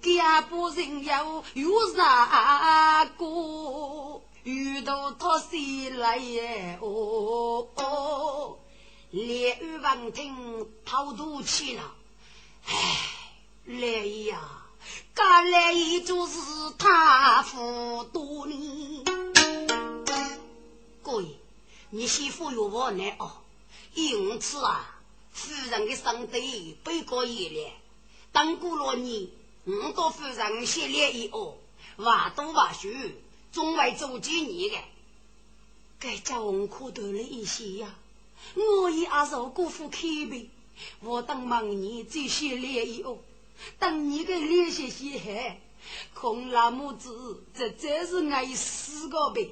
[0.00, 4.22] 家不人有有啥过？
[4.44, 6.78] 遇到他谁来耶？
[6.80, 8.58] 哦哦，
[9.10, 10.32] 连日王庭
[10.84, 11.82] 跑肚去了，
[12.66, 12.74] 唉，
[13.66, 13.86] 来
[14.28, 14.40] 呀，
[15.12, 15.74] 赶来
[16.06, 16.38] 就是
[16.78, 19.04] 他福多呢。
[21.02, 21.26] 各位，
[21.90, 23.32] 你媳妇有我呢哦，
[23.94, 25.00] 因此啊，
[25.32, 27.72] 夫人的身体被过一了，
[28.30, 29.32] 当过了你，
[29.64, 31.58] 我到夫人洗脸以后，
[31.96, 32.88] 话多话少，
[33.50, 34.78] 总会做几年的。
[35.98, 37.94] 该叫我可多了一些呀，
[38.54, 40.00] 我也阿受过夫开
[40.30, 40.48] 背，
[41.00, 43.22] 我等忙你这些脸以后，
[43.78, 45.60] 当你个脸些些黑，
[46.14, 49.50] 空老母子这真是爱死个呗。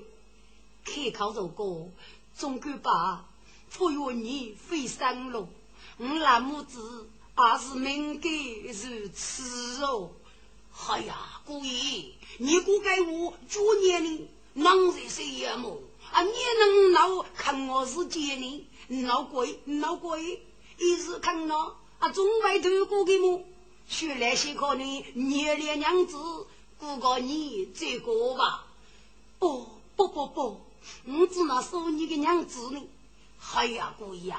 [0.84, 1.88] 开口如果
[2.36, 3.24] 总够把
[3.72, 5.48] 不约你飞上路，
[5.98, 10.10] 我那母子还是命该如此哦。
[10.88, 15.78] 哎呀，姑爷，你不该我九年呢，能在谁也么？
[16.12, 16.22] 啊！
[16.22, 20.42] 你能闹看我是贱人，闹鬼闹鬼，
[20.78, 23.44] 一时看了啊，总会透过给么？
[23.86, 26.16] 学来些可能捏脸娘子，
[26.78, 28.66] 不过你这个吧？
[29.38, 29.66] 不
[29.96, 30.60] 不不不，
[31.06, 32.82] 我只能说你的娘子呢。
[33.54, 34.34] 哎呀，姑爷，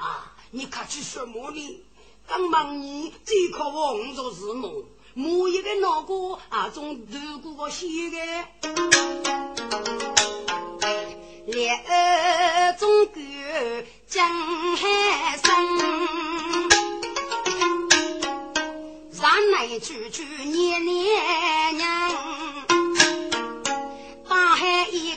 [0.50, 1.84] 你客气什么呢？
[2.26, 4.84] 刚忙你最可望着是么？
[5.14, 8.16] 某一个老哥啊，总透过我写的。
[11.46, 13.20] 烈儿中国
[14.06, 15.78] 江海生，
[19.12, 22.10] 山内处处年年娘，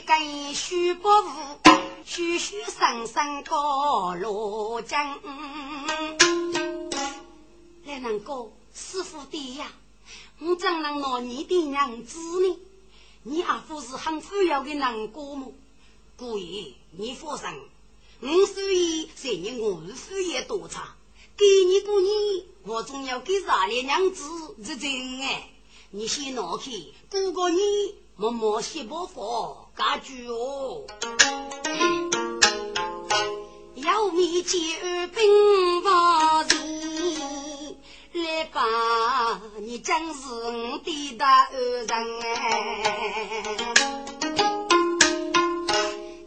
[0.06, 1.58] 根须不误，
[2.04, 5.18] 虚虚生生高罗江。
[7.84, 9.72] 来人哥，师傅的呀，
[10.38, 12.56] 我怎能拿你的娘子呢？
[13.24, 15.52] 你阿夫是很富有的人哥么？
[16.16, 17.48] 姑爷，你放心，
[18.20, 20.94] 我所以在你我事业多差，
[21.36, 25.50] 给你过年，我总要给啥里娘子是真哎。
[25.90, 27.60] 你先拿去过个年，
[28.16, 30.84] 默默写包袱，家具哦。
[33.74, 34.42] 要米
[34.82, 36.56] 二兵发财，
[38.12, 38.62] 来吧，
[39.58, 42.32] 你真是我的大恩人哎。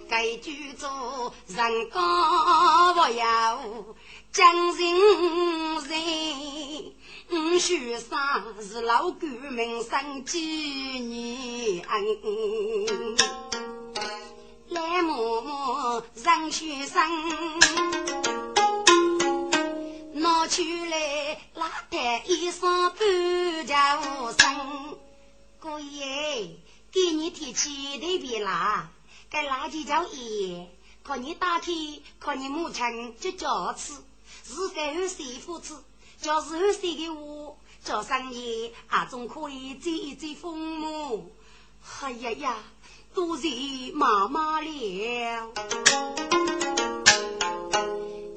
[0.08, 0.86] 该居住
[1.48, 3.60] 人高不要
[4.32, 4.96] 将人
[5.88, 6.94] 人，
[7.32, 8.18] 五许生
[8.60, 11.86] 是老官名生几年，
[14.70, 17.00] 来默默让学生
[20.14, 24.98] 拿去来拉抬衣裳半条身，
[25.60, 26.58] 姑爷
[26.92, 28.90] 给你提起的别啦。
[29.30, 30.68] 该垃圾叫爷，
[31.04, 31.72] 看你打开，
[32.20, 33.94] 看你母亲就叫吃，
[34.44, 35.76] 是该有媳妇吃，
[36.22, 41.34] 叫是有谁给我叫上爷，阿总可以追一追父母。
[42.02, 42.58] 哎呀呀，
[43.14, 43.48] 多谢
[43.94, 45.52] 妈妈了，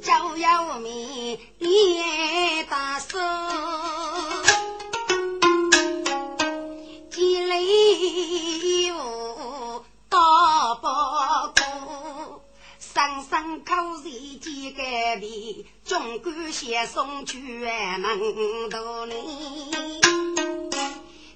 [0.00, 3.18] 叫要命，连大手。
[13.02, 19.16] 生生口舌几个味，总管先送去门头里。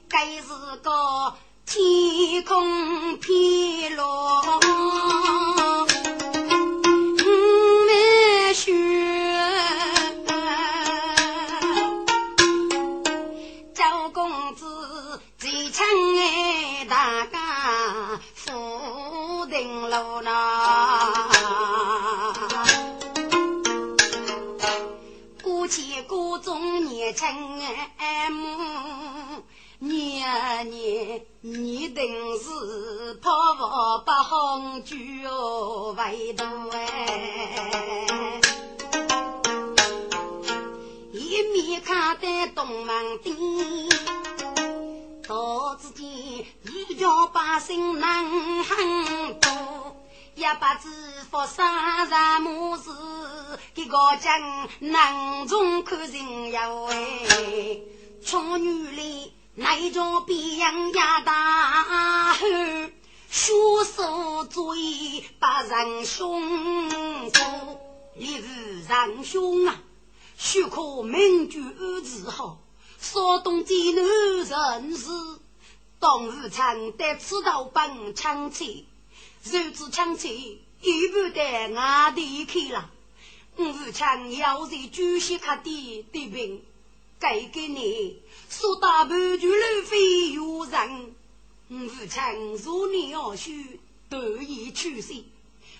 [0.08, 0.42] 该是
[0.80, 1.34] 个
[1.66, 4.60] 天空披落
[7.88, 8.72] 梅雪，
[13.74, 15.84] 赵公子最亲
[16.20, 20.65] 爱大家福定路那。
[26.88, 27.26] 年轻
[28.30, 29.42] 母，
[29.80, 34.96] 年年你定是泡泡把红酒
[35.96, 38.40] 为多哎，
[41.12, 43.36] 一面看得东门店，
[45.26, 48.24] 到之间一家百姓难
[48.62, 49.50] 很多。
[50.36, 50.90] 也不知
[51.30, 51.64] 发生
[52.06, 52.90] 什么事，
[53.74, 57.88] 给个将囊中看人呀喂，
[58.22, 62.38] 穷女里那种别样呀大汉，
[63.30, 63.52] 血
[63.96, 66.42] 手罪把人凶，
[68.14, 69.80] 一日人凶啊，
[70.36, 71.62] 许可名句
[72.02, 72.58] 自豪，
[73.00, 75.08] 说东济南人士，
[75.98, 78.84] 东吴城得此道本枪切。
[79.46, 82.90] 手指枪脆，一不得外地去了。
[83.54, 86.64] 我枪要在主席卡的的兵，
[87.20, 88.20] 该给你
[88.50, 91.14] 说大半句路费有人。
[91.68, 93.78] 我枪如你要许
[94.08, 95.24] 得以取胜，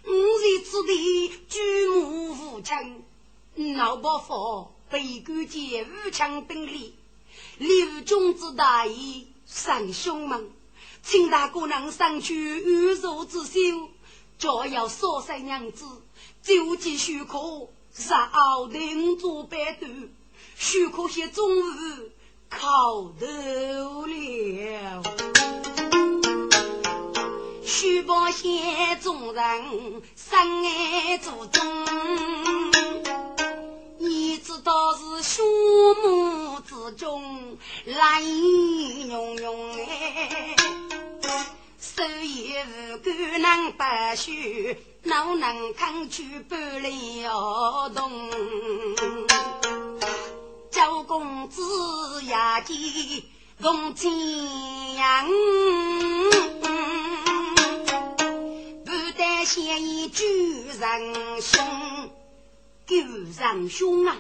[0.05, 6.95] 五日之地举目无亲，老伯父被官见武强兵力，
[7.59, 10.53] 刘军之大义，三兄们，
[11.09, 13.61] 请大姑娘上去玉手之修，
[14.39, 15.85] 就要少三娘子，
[16.43, 17.39] 就急许可，
[17.93, 19.87] 杀奥定做白头，
[20.57, 22.11] 许可些中午
[22.51, 25.03] 考头了。
[27.65, 31.65] 须报县众人深爱祖宗，
[33.99, 35.43] 你知道是树
[36.03, 39.26] 木之中懒洋
[42.57, 48.31] 也无干能白须，哪能抗拒不了动？
[50.71, 52.79] 周公子呀，见
[53.59, 53.95] 龙
[54.97, 55.29] 阳。
[59.45, 62.11] 先以救人兄，
[62.87, 64.17] 救人兄啊！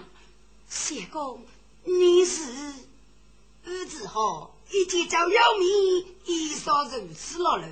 [0.68, 1.45] 谢公，
[1.82, 2.43] 你是
[3.64, 7.66] 儿子好，一见就要命，一说如此落了，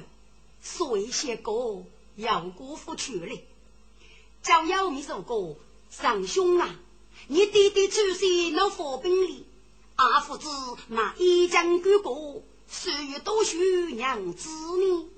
[0.64, 1.86] 所以谢公
[2.16, 3.44] 要辜负权力。
[4.42, 5.56] 就要命说过，
[5.90, 6.74] 上兄啊，
[7.28, 9.46] 你弟弟出身那火兵里，
[9.96, 10.48] 阿父子
[10.88, 15.08] 那一将哥哥，岁月多许娘子呢？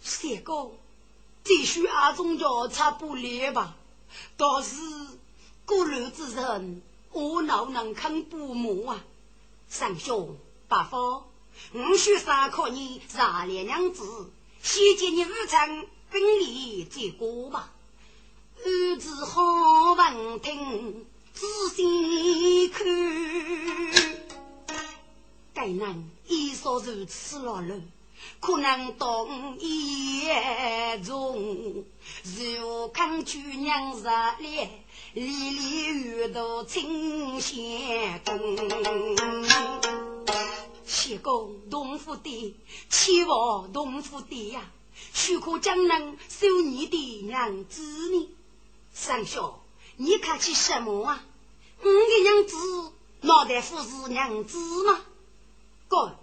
[0.00, 0.78] 谢公。
[1.42, 3.76] 继续阿宗教差不离吧，
[4.36, 4.76] 倒是
[5.64, 9.04] 过路之人，我哪能肯不母啊？
[9.68, 11.24] 三兄八方，
[11.72, 14.30] 我需三考你杀烈娘子，
[14.66, 17.70] 先接你武昌兵力结果吧。
[18.64, 21.46] 儿子好闻听，仔
[21.76, 22.84] 细看，
[25.54, 27.80] 该人一说如此老了。
[28.40, 30.24] 可能懂一
[31.04, 31.84] 中，
[32.24, 34.10] 如看姑娘热
[34.40, 34.68] 烈，
[35.12, 38.56] 离离遇到清闲宫。
[40.86, 42.54] 谢公东府的，
[42.88, 44.70] 七王东府的呀，
[45.12, 48.28] 许可将能收你的娘子呢？
[48.94, 49.52] 三兄，
[49.96, 51.24] 你看起什么啊？
[51.82, 55.00] 我的娘子脑袋不是娘子吗？
[55.88, 56.14] 滚！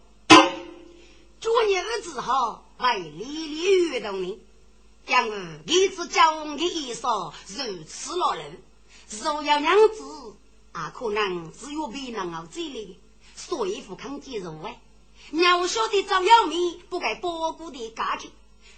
[1.42, 4.40] 祝你儿子好，为丽丽运动呢。
[5.06, 5.38] 因为
[5.68, 7.06] 儿子教我的意思
[7.48, 8.64] 如此老人，
[9.10, 10.36] 若要娘子
[10.72, 12.98] 啊，可能只有别人熬这里，
[13.36, 14.80] 所以不肯接受哎。
[15.32, 18.32] 娘晓得早要命，不该包谷的家庭，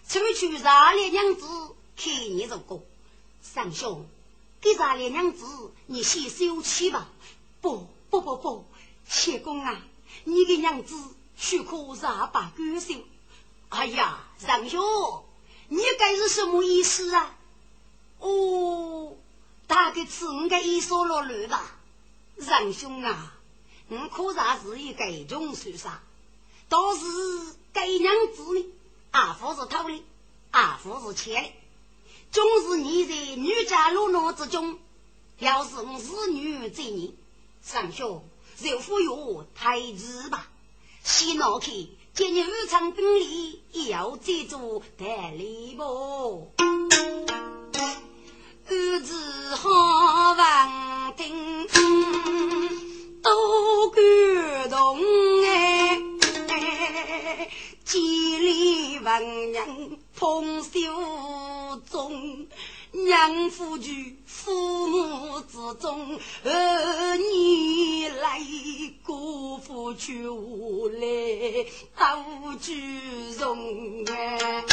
[0.07, 1.47] 出去杀了娘子，
[1.97, 2.81] 看你如果
[3.41, 4.07] 三兄，
[4.61, 5.45] 给杀了娘子，
[5.87, 7.09] 你先收起吧。
[7.61, 8.65] 不不不不，
[9.07, 9.81] 谢公啊，
[10.23, 10.95] 你的娘子。
[11.37, 12.93] 许可杀把歌手。
[13.67, 14.81] 哎呀，仁兄，
[15.67, 17.35] 你该是什么意思啊？
[18.19, 19.17] 哦，
[19.67, 21.77] 大概是我的意思落乱吧。
[22.37, 23.34] 仁兄啊，
[23.87, 26.01] 我可算是一个种受杀，
[26.69, 27.05] 倒是
[27.71, 28.65] 该娘子呢，
[29.11, 30.03] 阿父是偷的，
[30.51, 31.51] 阿父是欠的。
[32.31, 34.79] 总是你在女家落落之中，
[35.37, 37.13] 要是我是女罪人，
[37.71, 38.23] 仁兄
[38.57, 40.47] 就服有太子吧。
[41.03, 46.51] 西闹去，今日武昌兵力要接住代理不？
[48.67, 49.69] 儿子好
[50.31, 51.67] 闻听，
[53.25, 54.99] 都感动
[55.43, 55.99] 哎！
[57.83, 60.69] 千里文人捧袖
[61.89, 62.45] 中。
[62.91, 68.39] 娘夫居父母之中，儿女来
[69.03, 71.65] 姑父去无来
[71.97, 73.01] 都居
[73.39, 74.63] 容哎。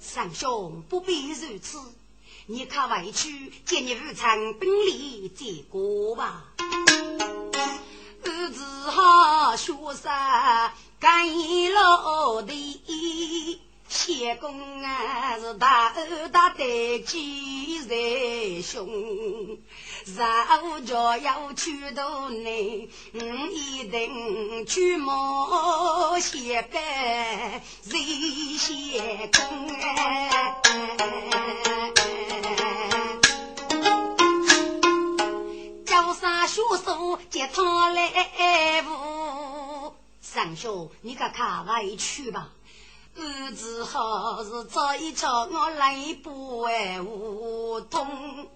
[0.00, 1.78] 三兄不必如此，
[2.46, 6.44] 你可委屈，见你日常兵力结果吧。
[8.24, 10.10] 儿子好学生
[10.98, 11.28] 干
[11.72, 13.60] 老的。
[13.88, 16.64] 谢公啊，是大恩大德
[17.04, 19.58] 积在胸，
[20.06, 20.80] 日后
[21.18, 23.20] 要去到你，我
[23.50, 27.60] 一定去冒险拜
[28.56, 30.62] 谢公啊！
[35.92, 42.50] 叫啥学手接他来扶，三兄，你可看委屈吧。
[43.14, 48.48] 儿子好是这一朝我来不为无通，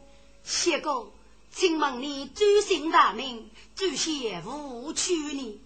[0.45, 1.13] 谢公，
[1.53, 5.61] 请问你尊姓大名，祖先无娶你？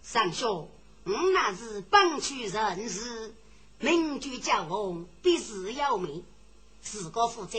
[0.00, 0.70] 三兄，
[1.04, 3.34] 我那是本区人士，
[3.78, 6.24] 名居将翁必是要命，
[6.80, 7.58] 自个负责，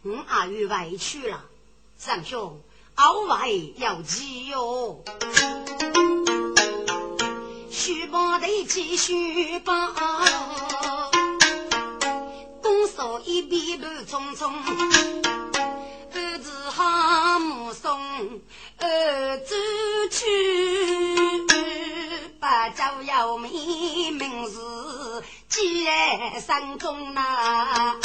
[0.00, 1.44] 我阿玉委屈了。
[1.98, 2.58] 三兄，
[2.96, 5.02] 偶外要急哟，
[7.70, 9.92] 须把得起，须把
[12.62, 14.52] 公嫂一笔乱匆匆，
[16.12, 17.98] 儿子好目送
[18.78, 19.54] 儿子
[20.10, 20.26] 去，
[22.38, 27.96] 把酒要命名字记在心中呐。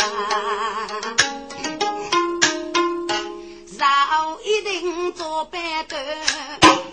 [3.78, 3.86] 早
[4.44, 6.00] 一定做板凳，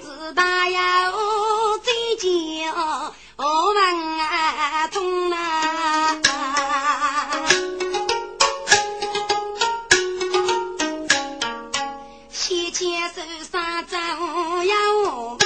[0.03, 0.78] 自大有
[1.78, 6.20] 最强，我们啊痛啊。
[12.30, 14.74] 先牵手上走要
[15.39, 15.43] 面，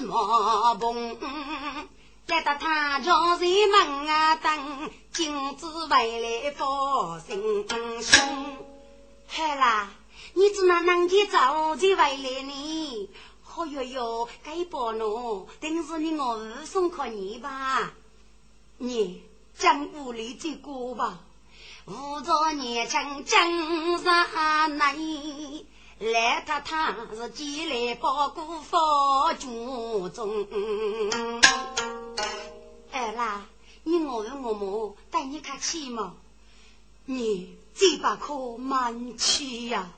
[0.00, 1.18] 毛棚，
[2.26, 7.66] 来到他家人门啊等，金子回来放心
[8.02, 8.56] 胸。
[9.26, 9.90] 好啦，
[10.34, 13.08] 你怎能能见早就回来呢？
[13.56, 17.92] 哦哟哟，该包喏，等是你我儿送给你吧。
[18.76, 19.22] 你
[19.58, 21.18] 将屋里这个吧，
[21.86, 24.96] 五着年轻真上难。
[26.00, 29.50] 来他他是寄来包谷放军
[30.12, 30.46] 中，
[32.92, 33.46] 哎啦，
[33.82, 36.14] 你我问我母带你看气吗？
[37.04, 39.90] 你嘴巴可蛮气呀！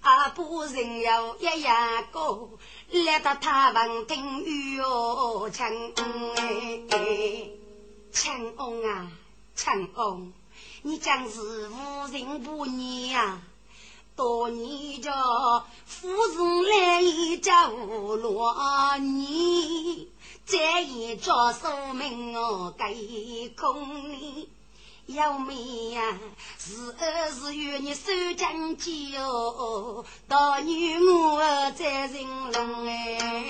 [0.00, 2.48] 阿婆人要一样高，
[2.90, 5.70] 来到他房听雨哦，强
[6.88, 7.50] 哎，
[8.12, 9.12] 强翁啊，
[9.54, 10.32] 强翁，
[10.80, 13.42] 你将是无人不念呀！
[14.16, 15.12] 多年家
[15.84, 18.54] 夫人来一家无落
[18.98, 20.08] 你，
[20.46, 24.48] 再一家说明我给空你，
[25.06, 26.16] 要命呀！
[26.58, 31.40] 是儿是与你守将计哦，大女我
[31.72, 33.42] 在人龙哎，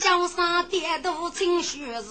[0.00, 2.02] 江上跌倒进血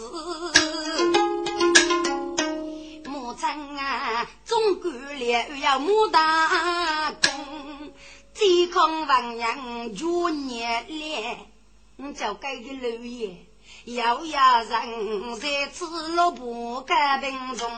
[3.33, 7.93] 真啊，总管了要莫打工，
[8.33, 11.45] 最抗万人就年来，
[11.97, 13.45] 你就该的留言，
[13.85, 17.69] 要人在此落不该病重。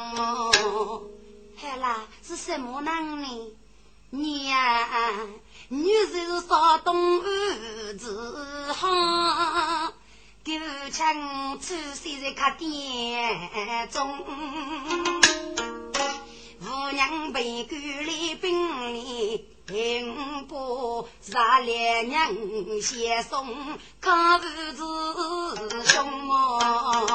[1.58, 3.28] 好啦，是什么人呢？
[4.12, 4.88] 你呀，
[5.70, 9.93] 你是山东儿子哈。
[10.43, 10.60] 丢
[10.91, 14.24] 枪出现在客店中，
[16.91, 22.33] 娘被赶来兵里，平波杀烈娘
[22.81, 23.47] 先送，
[23.99, 24.75] 可不是
[25.86, 27.11] 凶哦。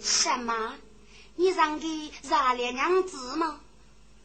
[0.00, 0.74] 什么？
[1.36, 3.60] 你让给杀烈娘子吗？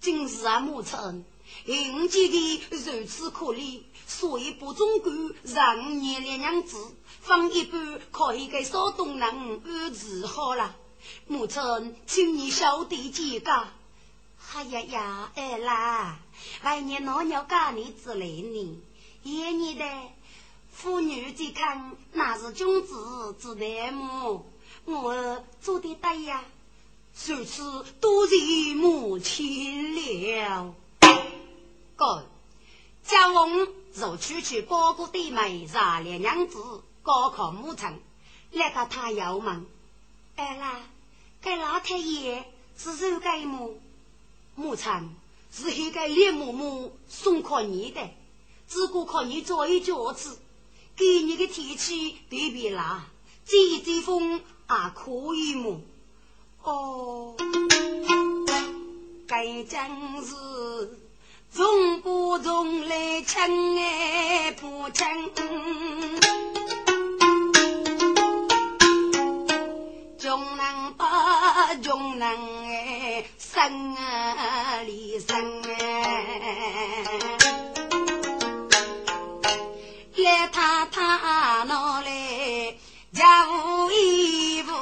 [0.02, 1.26] 今日啊，母亲，
[1.66, 3.82] 应记的如此可怜。
[4.06, 5.14] 所以不中管
[5.44, 6.78] 让你两娘子
[7.22, 10.76] 放一半，可以给少东人安置好了。
[11.28, 13.52] 母亲，请你小弟几个？
[14.54, 16.20] 哎呀呀，哎啦，
[16.64, 18.82] 外年老鸟家里之类呢？
[19.24, 19.86] 爷你的
[20.72, 24.46] 妇女在看，那是君子之德么？
[24.86, 26.44] 我做的对呀，
[27.26, 30.74] 如此多谢母亲了。
[31.96, 32.26] 哥，
[33.04, 33.68] 家翁。
[33.94, 38.00] 若出去包谷弟妹，热烈娘子，高考母亲，
[38.52, 39.66] 那个他要问，
[40.38, 40.82] 哎啦，
[41.42, 42.46] 该老太爷
[42.78, 43.82] 是谁给母？
[44.54, 44.92] 母亲
[45.52, 48.08] 是一个李嬷嬷送给你的，
[48.70, 50.38] 只顾靠你做一脚子，
[50.96, 53.02] 给你的天气别别冷，
[53.48, 54.42] 吹吹风也
[54.94, 55.82] 可以么？
[56.62, 57.36] 哦，
[59.28, 61.00] 该真是。
[61.52, 65.06] 从不从来亲爱不亲，
[70.28, 72.28] 穷人把穷人
[72.66, 77.22] 哎生啊里生哎，
[80.18, 82.76] 来他他拿来
[83.14, 84.74] 家务衣服，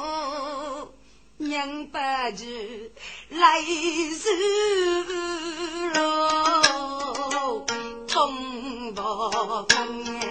[1.38, 1.98] 人不
[2.36, 2.90] 知
[3.28, 4.26] 来时。
[8.08, 9.00] 痛不
[9.68, 10.25] 痛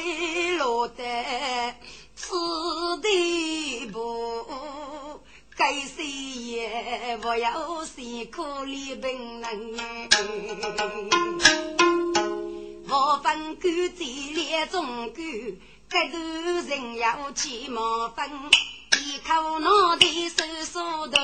[0.00, 1.02] 一路的
[2.14, 2.34] 此
[3.02, 4.46] 地步，
[5.56, 9.76] 该死也不要死，可怜病人。
[12.88, 15.24] 我分干在列中干，
[15.88, 16.18] 这头
[16.68, 18.30] 人要起毛分，
[18.98, 21.20] 一口脑袋手梳头，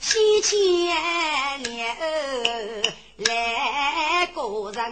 [0.00, 0.52] 西迁
[1.62, 1.96] 脸
[3.18, 4.82] 来过人。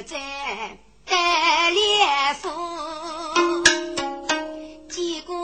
[0.00, 2.48] 内天在带脸书。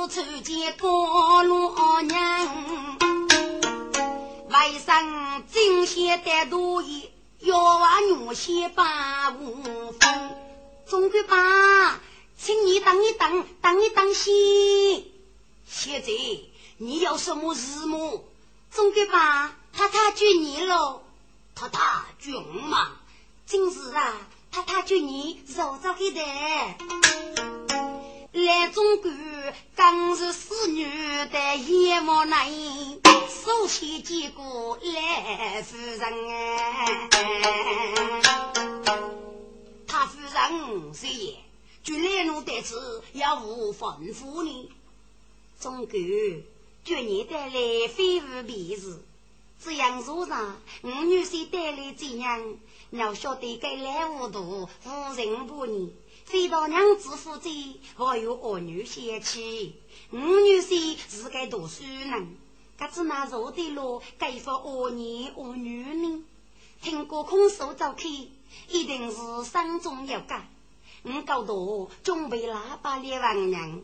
[0.09, 2.97] 初见高老娘，
[4.49, 10.37] 外甥今先得多言，要话女先把无分。
[10.87, 12.01] 总管爸，
[12.39, 14.33] 请你等一等，等一等先。
[15.69, 16.09] 现在
[16.79, 18.25] 你有什么事么？
[18.71, 21.03] 总管爸，太太救你喽！
[21.55, 22.93] 太太救嘛？
[23.45, 24.15] 今日啊，
[24.51, 26.21] 太太救你肉早给的。
[28.33, 29.11] 来中国，
[29.75, 32.51] 刚是侍女的眼目难，
[33.29, 36.01] 首先见过来夫人。
[39.87, 41.37] 他夫人是也，
[41.83, 44.71] 就来奴得此要无吩咐呢。
[45.59, 45.99] 中国，
[46.85, 49.03] 绝你带来非无别事，
[49.63, 52.57] 这样说上，我女婿带来怎样？
[52.91, 55.93] 要晓得该来糊涂，无人不你。
[56.25, 57.51] 非到娘子负责，
[57.97, 59.75] 还有儿女嫌弃。
[60.13, 62.37] 五女婿是该读书人，
[62.79, 66.25] 可只那坐的路该发儿女儿女呢？
[66.83, 68.09] 听过空手走开，
[68.69, 70.49] 一定是山中有干。
[71.03, 73.81] 我高度准备喇叭列王娘，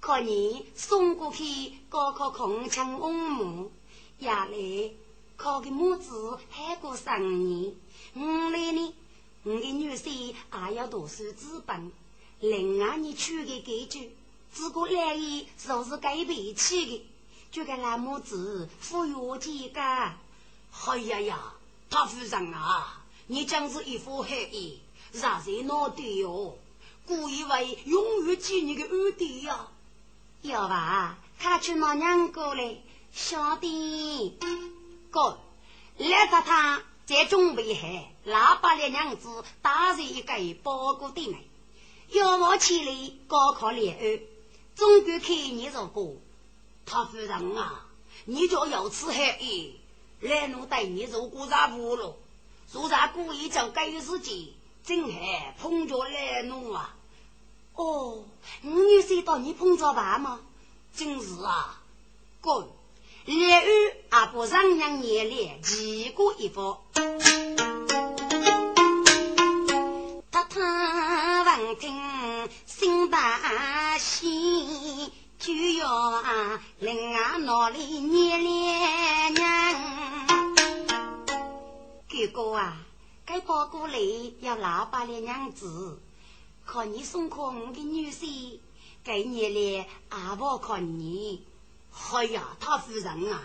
[0.00, 3.72] 可你送过去高考空腔翁母，
[4.18, 4.90] 夜来
[5.36, 7.74] 靠个母子还过三年。
[8.14, 8.94] 五来呢？
[9.44, 10.34] 我的女婿
[10.68, 11.92] 也要读书资本，
[12.40, 14.10] 另外你娶个给句，
[14.52, 17.06] 只顾来意就是该背起的，
[17.52, 19.80] 就个那母子抚育几个。
[19.80, 21.54] 哎呀呀，
[21.88, 24.80] 他夫人啊，你真是一副黑衣，
[25.12, 26.58] 让人恼的哟！
[27.06, 29.68] 故意为永远记你的恩德呀！
[30.42, 32.78] 要吧，他去拿娘过来，
[33.12, 34.36] 小弟，
[35.10, 35.38] 哥，
[35.98, 36.82] 来着他。
[37.06, 37.86] 在准备好，
[38.26, 40.32] 喇叭的娘子打着一个
[40.64, 41.38] 包裹的门，
[42.08, 44.20] 要我起来高考联安，
[44.74, 46.16] 总管看你如果
[46.84, 47.86] 他夫人啊，
[48.24, 49.78] 你就有此黑意，
[50.18, 52.16] 来奴带你如果啥不了，
[52.72, 54.52] 说啥故意叫该事情，
[54.82, 56.92] 真还碰着来奴啊！
[57.74, 58.24] 哦，
[58.64, 60.40] 五女婿到你碰着爸吗？
[60.96, 61.80] 真是啊，
[62.40, 62.68] 哥。
[63.26, 66.76] 烈雨阿不让娘眼里记过一幅，
[70.30, 75.10] 他他闻听心大喜，
[75.40, 79.74] 就要啊令俺脑里捏脸娘。
[82.08, 82.76] 哥哥啊，
[83.24, 83.98] 该包过来
[84.38, 86.00] 要老八的娘子，
[86.64, 88.60] 看你送过我的女婿，
[89.02, 91.44] 该年里阿婆看你。
[92.12, 93.42] 哎呀，他夫人啊，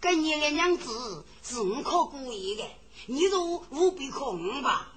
[0.00, 2.64] 跟你的娘子是我可故意的，
[3.06, 4.92] 你就务必控吧。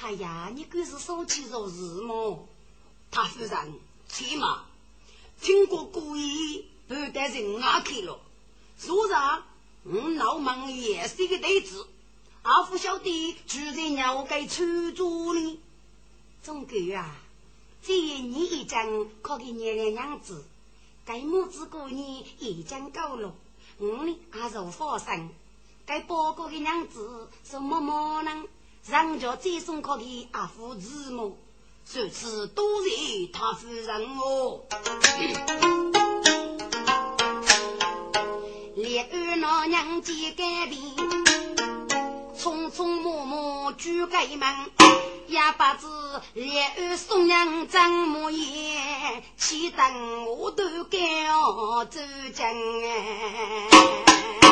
[0.00, 2.48] 哎呀，你可是说起做事么？
[3.10, 3.74] 他夫人，
[4.08, 4.64] 起码
[5.40, 8.18] 听过故意不带人阿去了。
[8.78, 9.44] 说啥？
[9.84, 11.86] 我老门也是一个对子，
[12.42, 15.58] 阿福晓得住在鸟该出租呢。
[16.42, 17.16] 总归啊，
[17.82, 20.44] 这你一张可给你的娘子。
[21.08, 23.34] 该母子过年已经够了，
[23.78, 25.30] 我呢还是放生。
[25.86, 28.44] 该报告的娘子是么么呢？
[28.84, 31.38] 人家再送客的阿父子母，
[31.90, 34.60] 这次多谢他夫人哦。
[38.76, 41.37] 烈二老娘见改变，
[42.38, 44.48] 匆匆忙忙举开门。
[45.26, 45.86] 也不知
[46.32, 50.98] 烈日送娘怎么演，岂等我都该
[51.90, 52.00] 走
[52.32, 52.46] 进
[52.86, 54.47] 哎。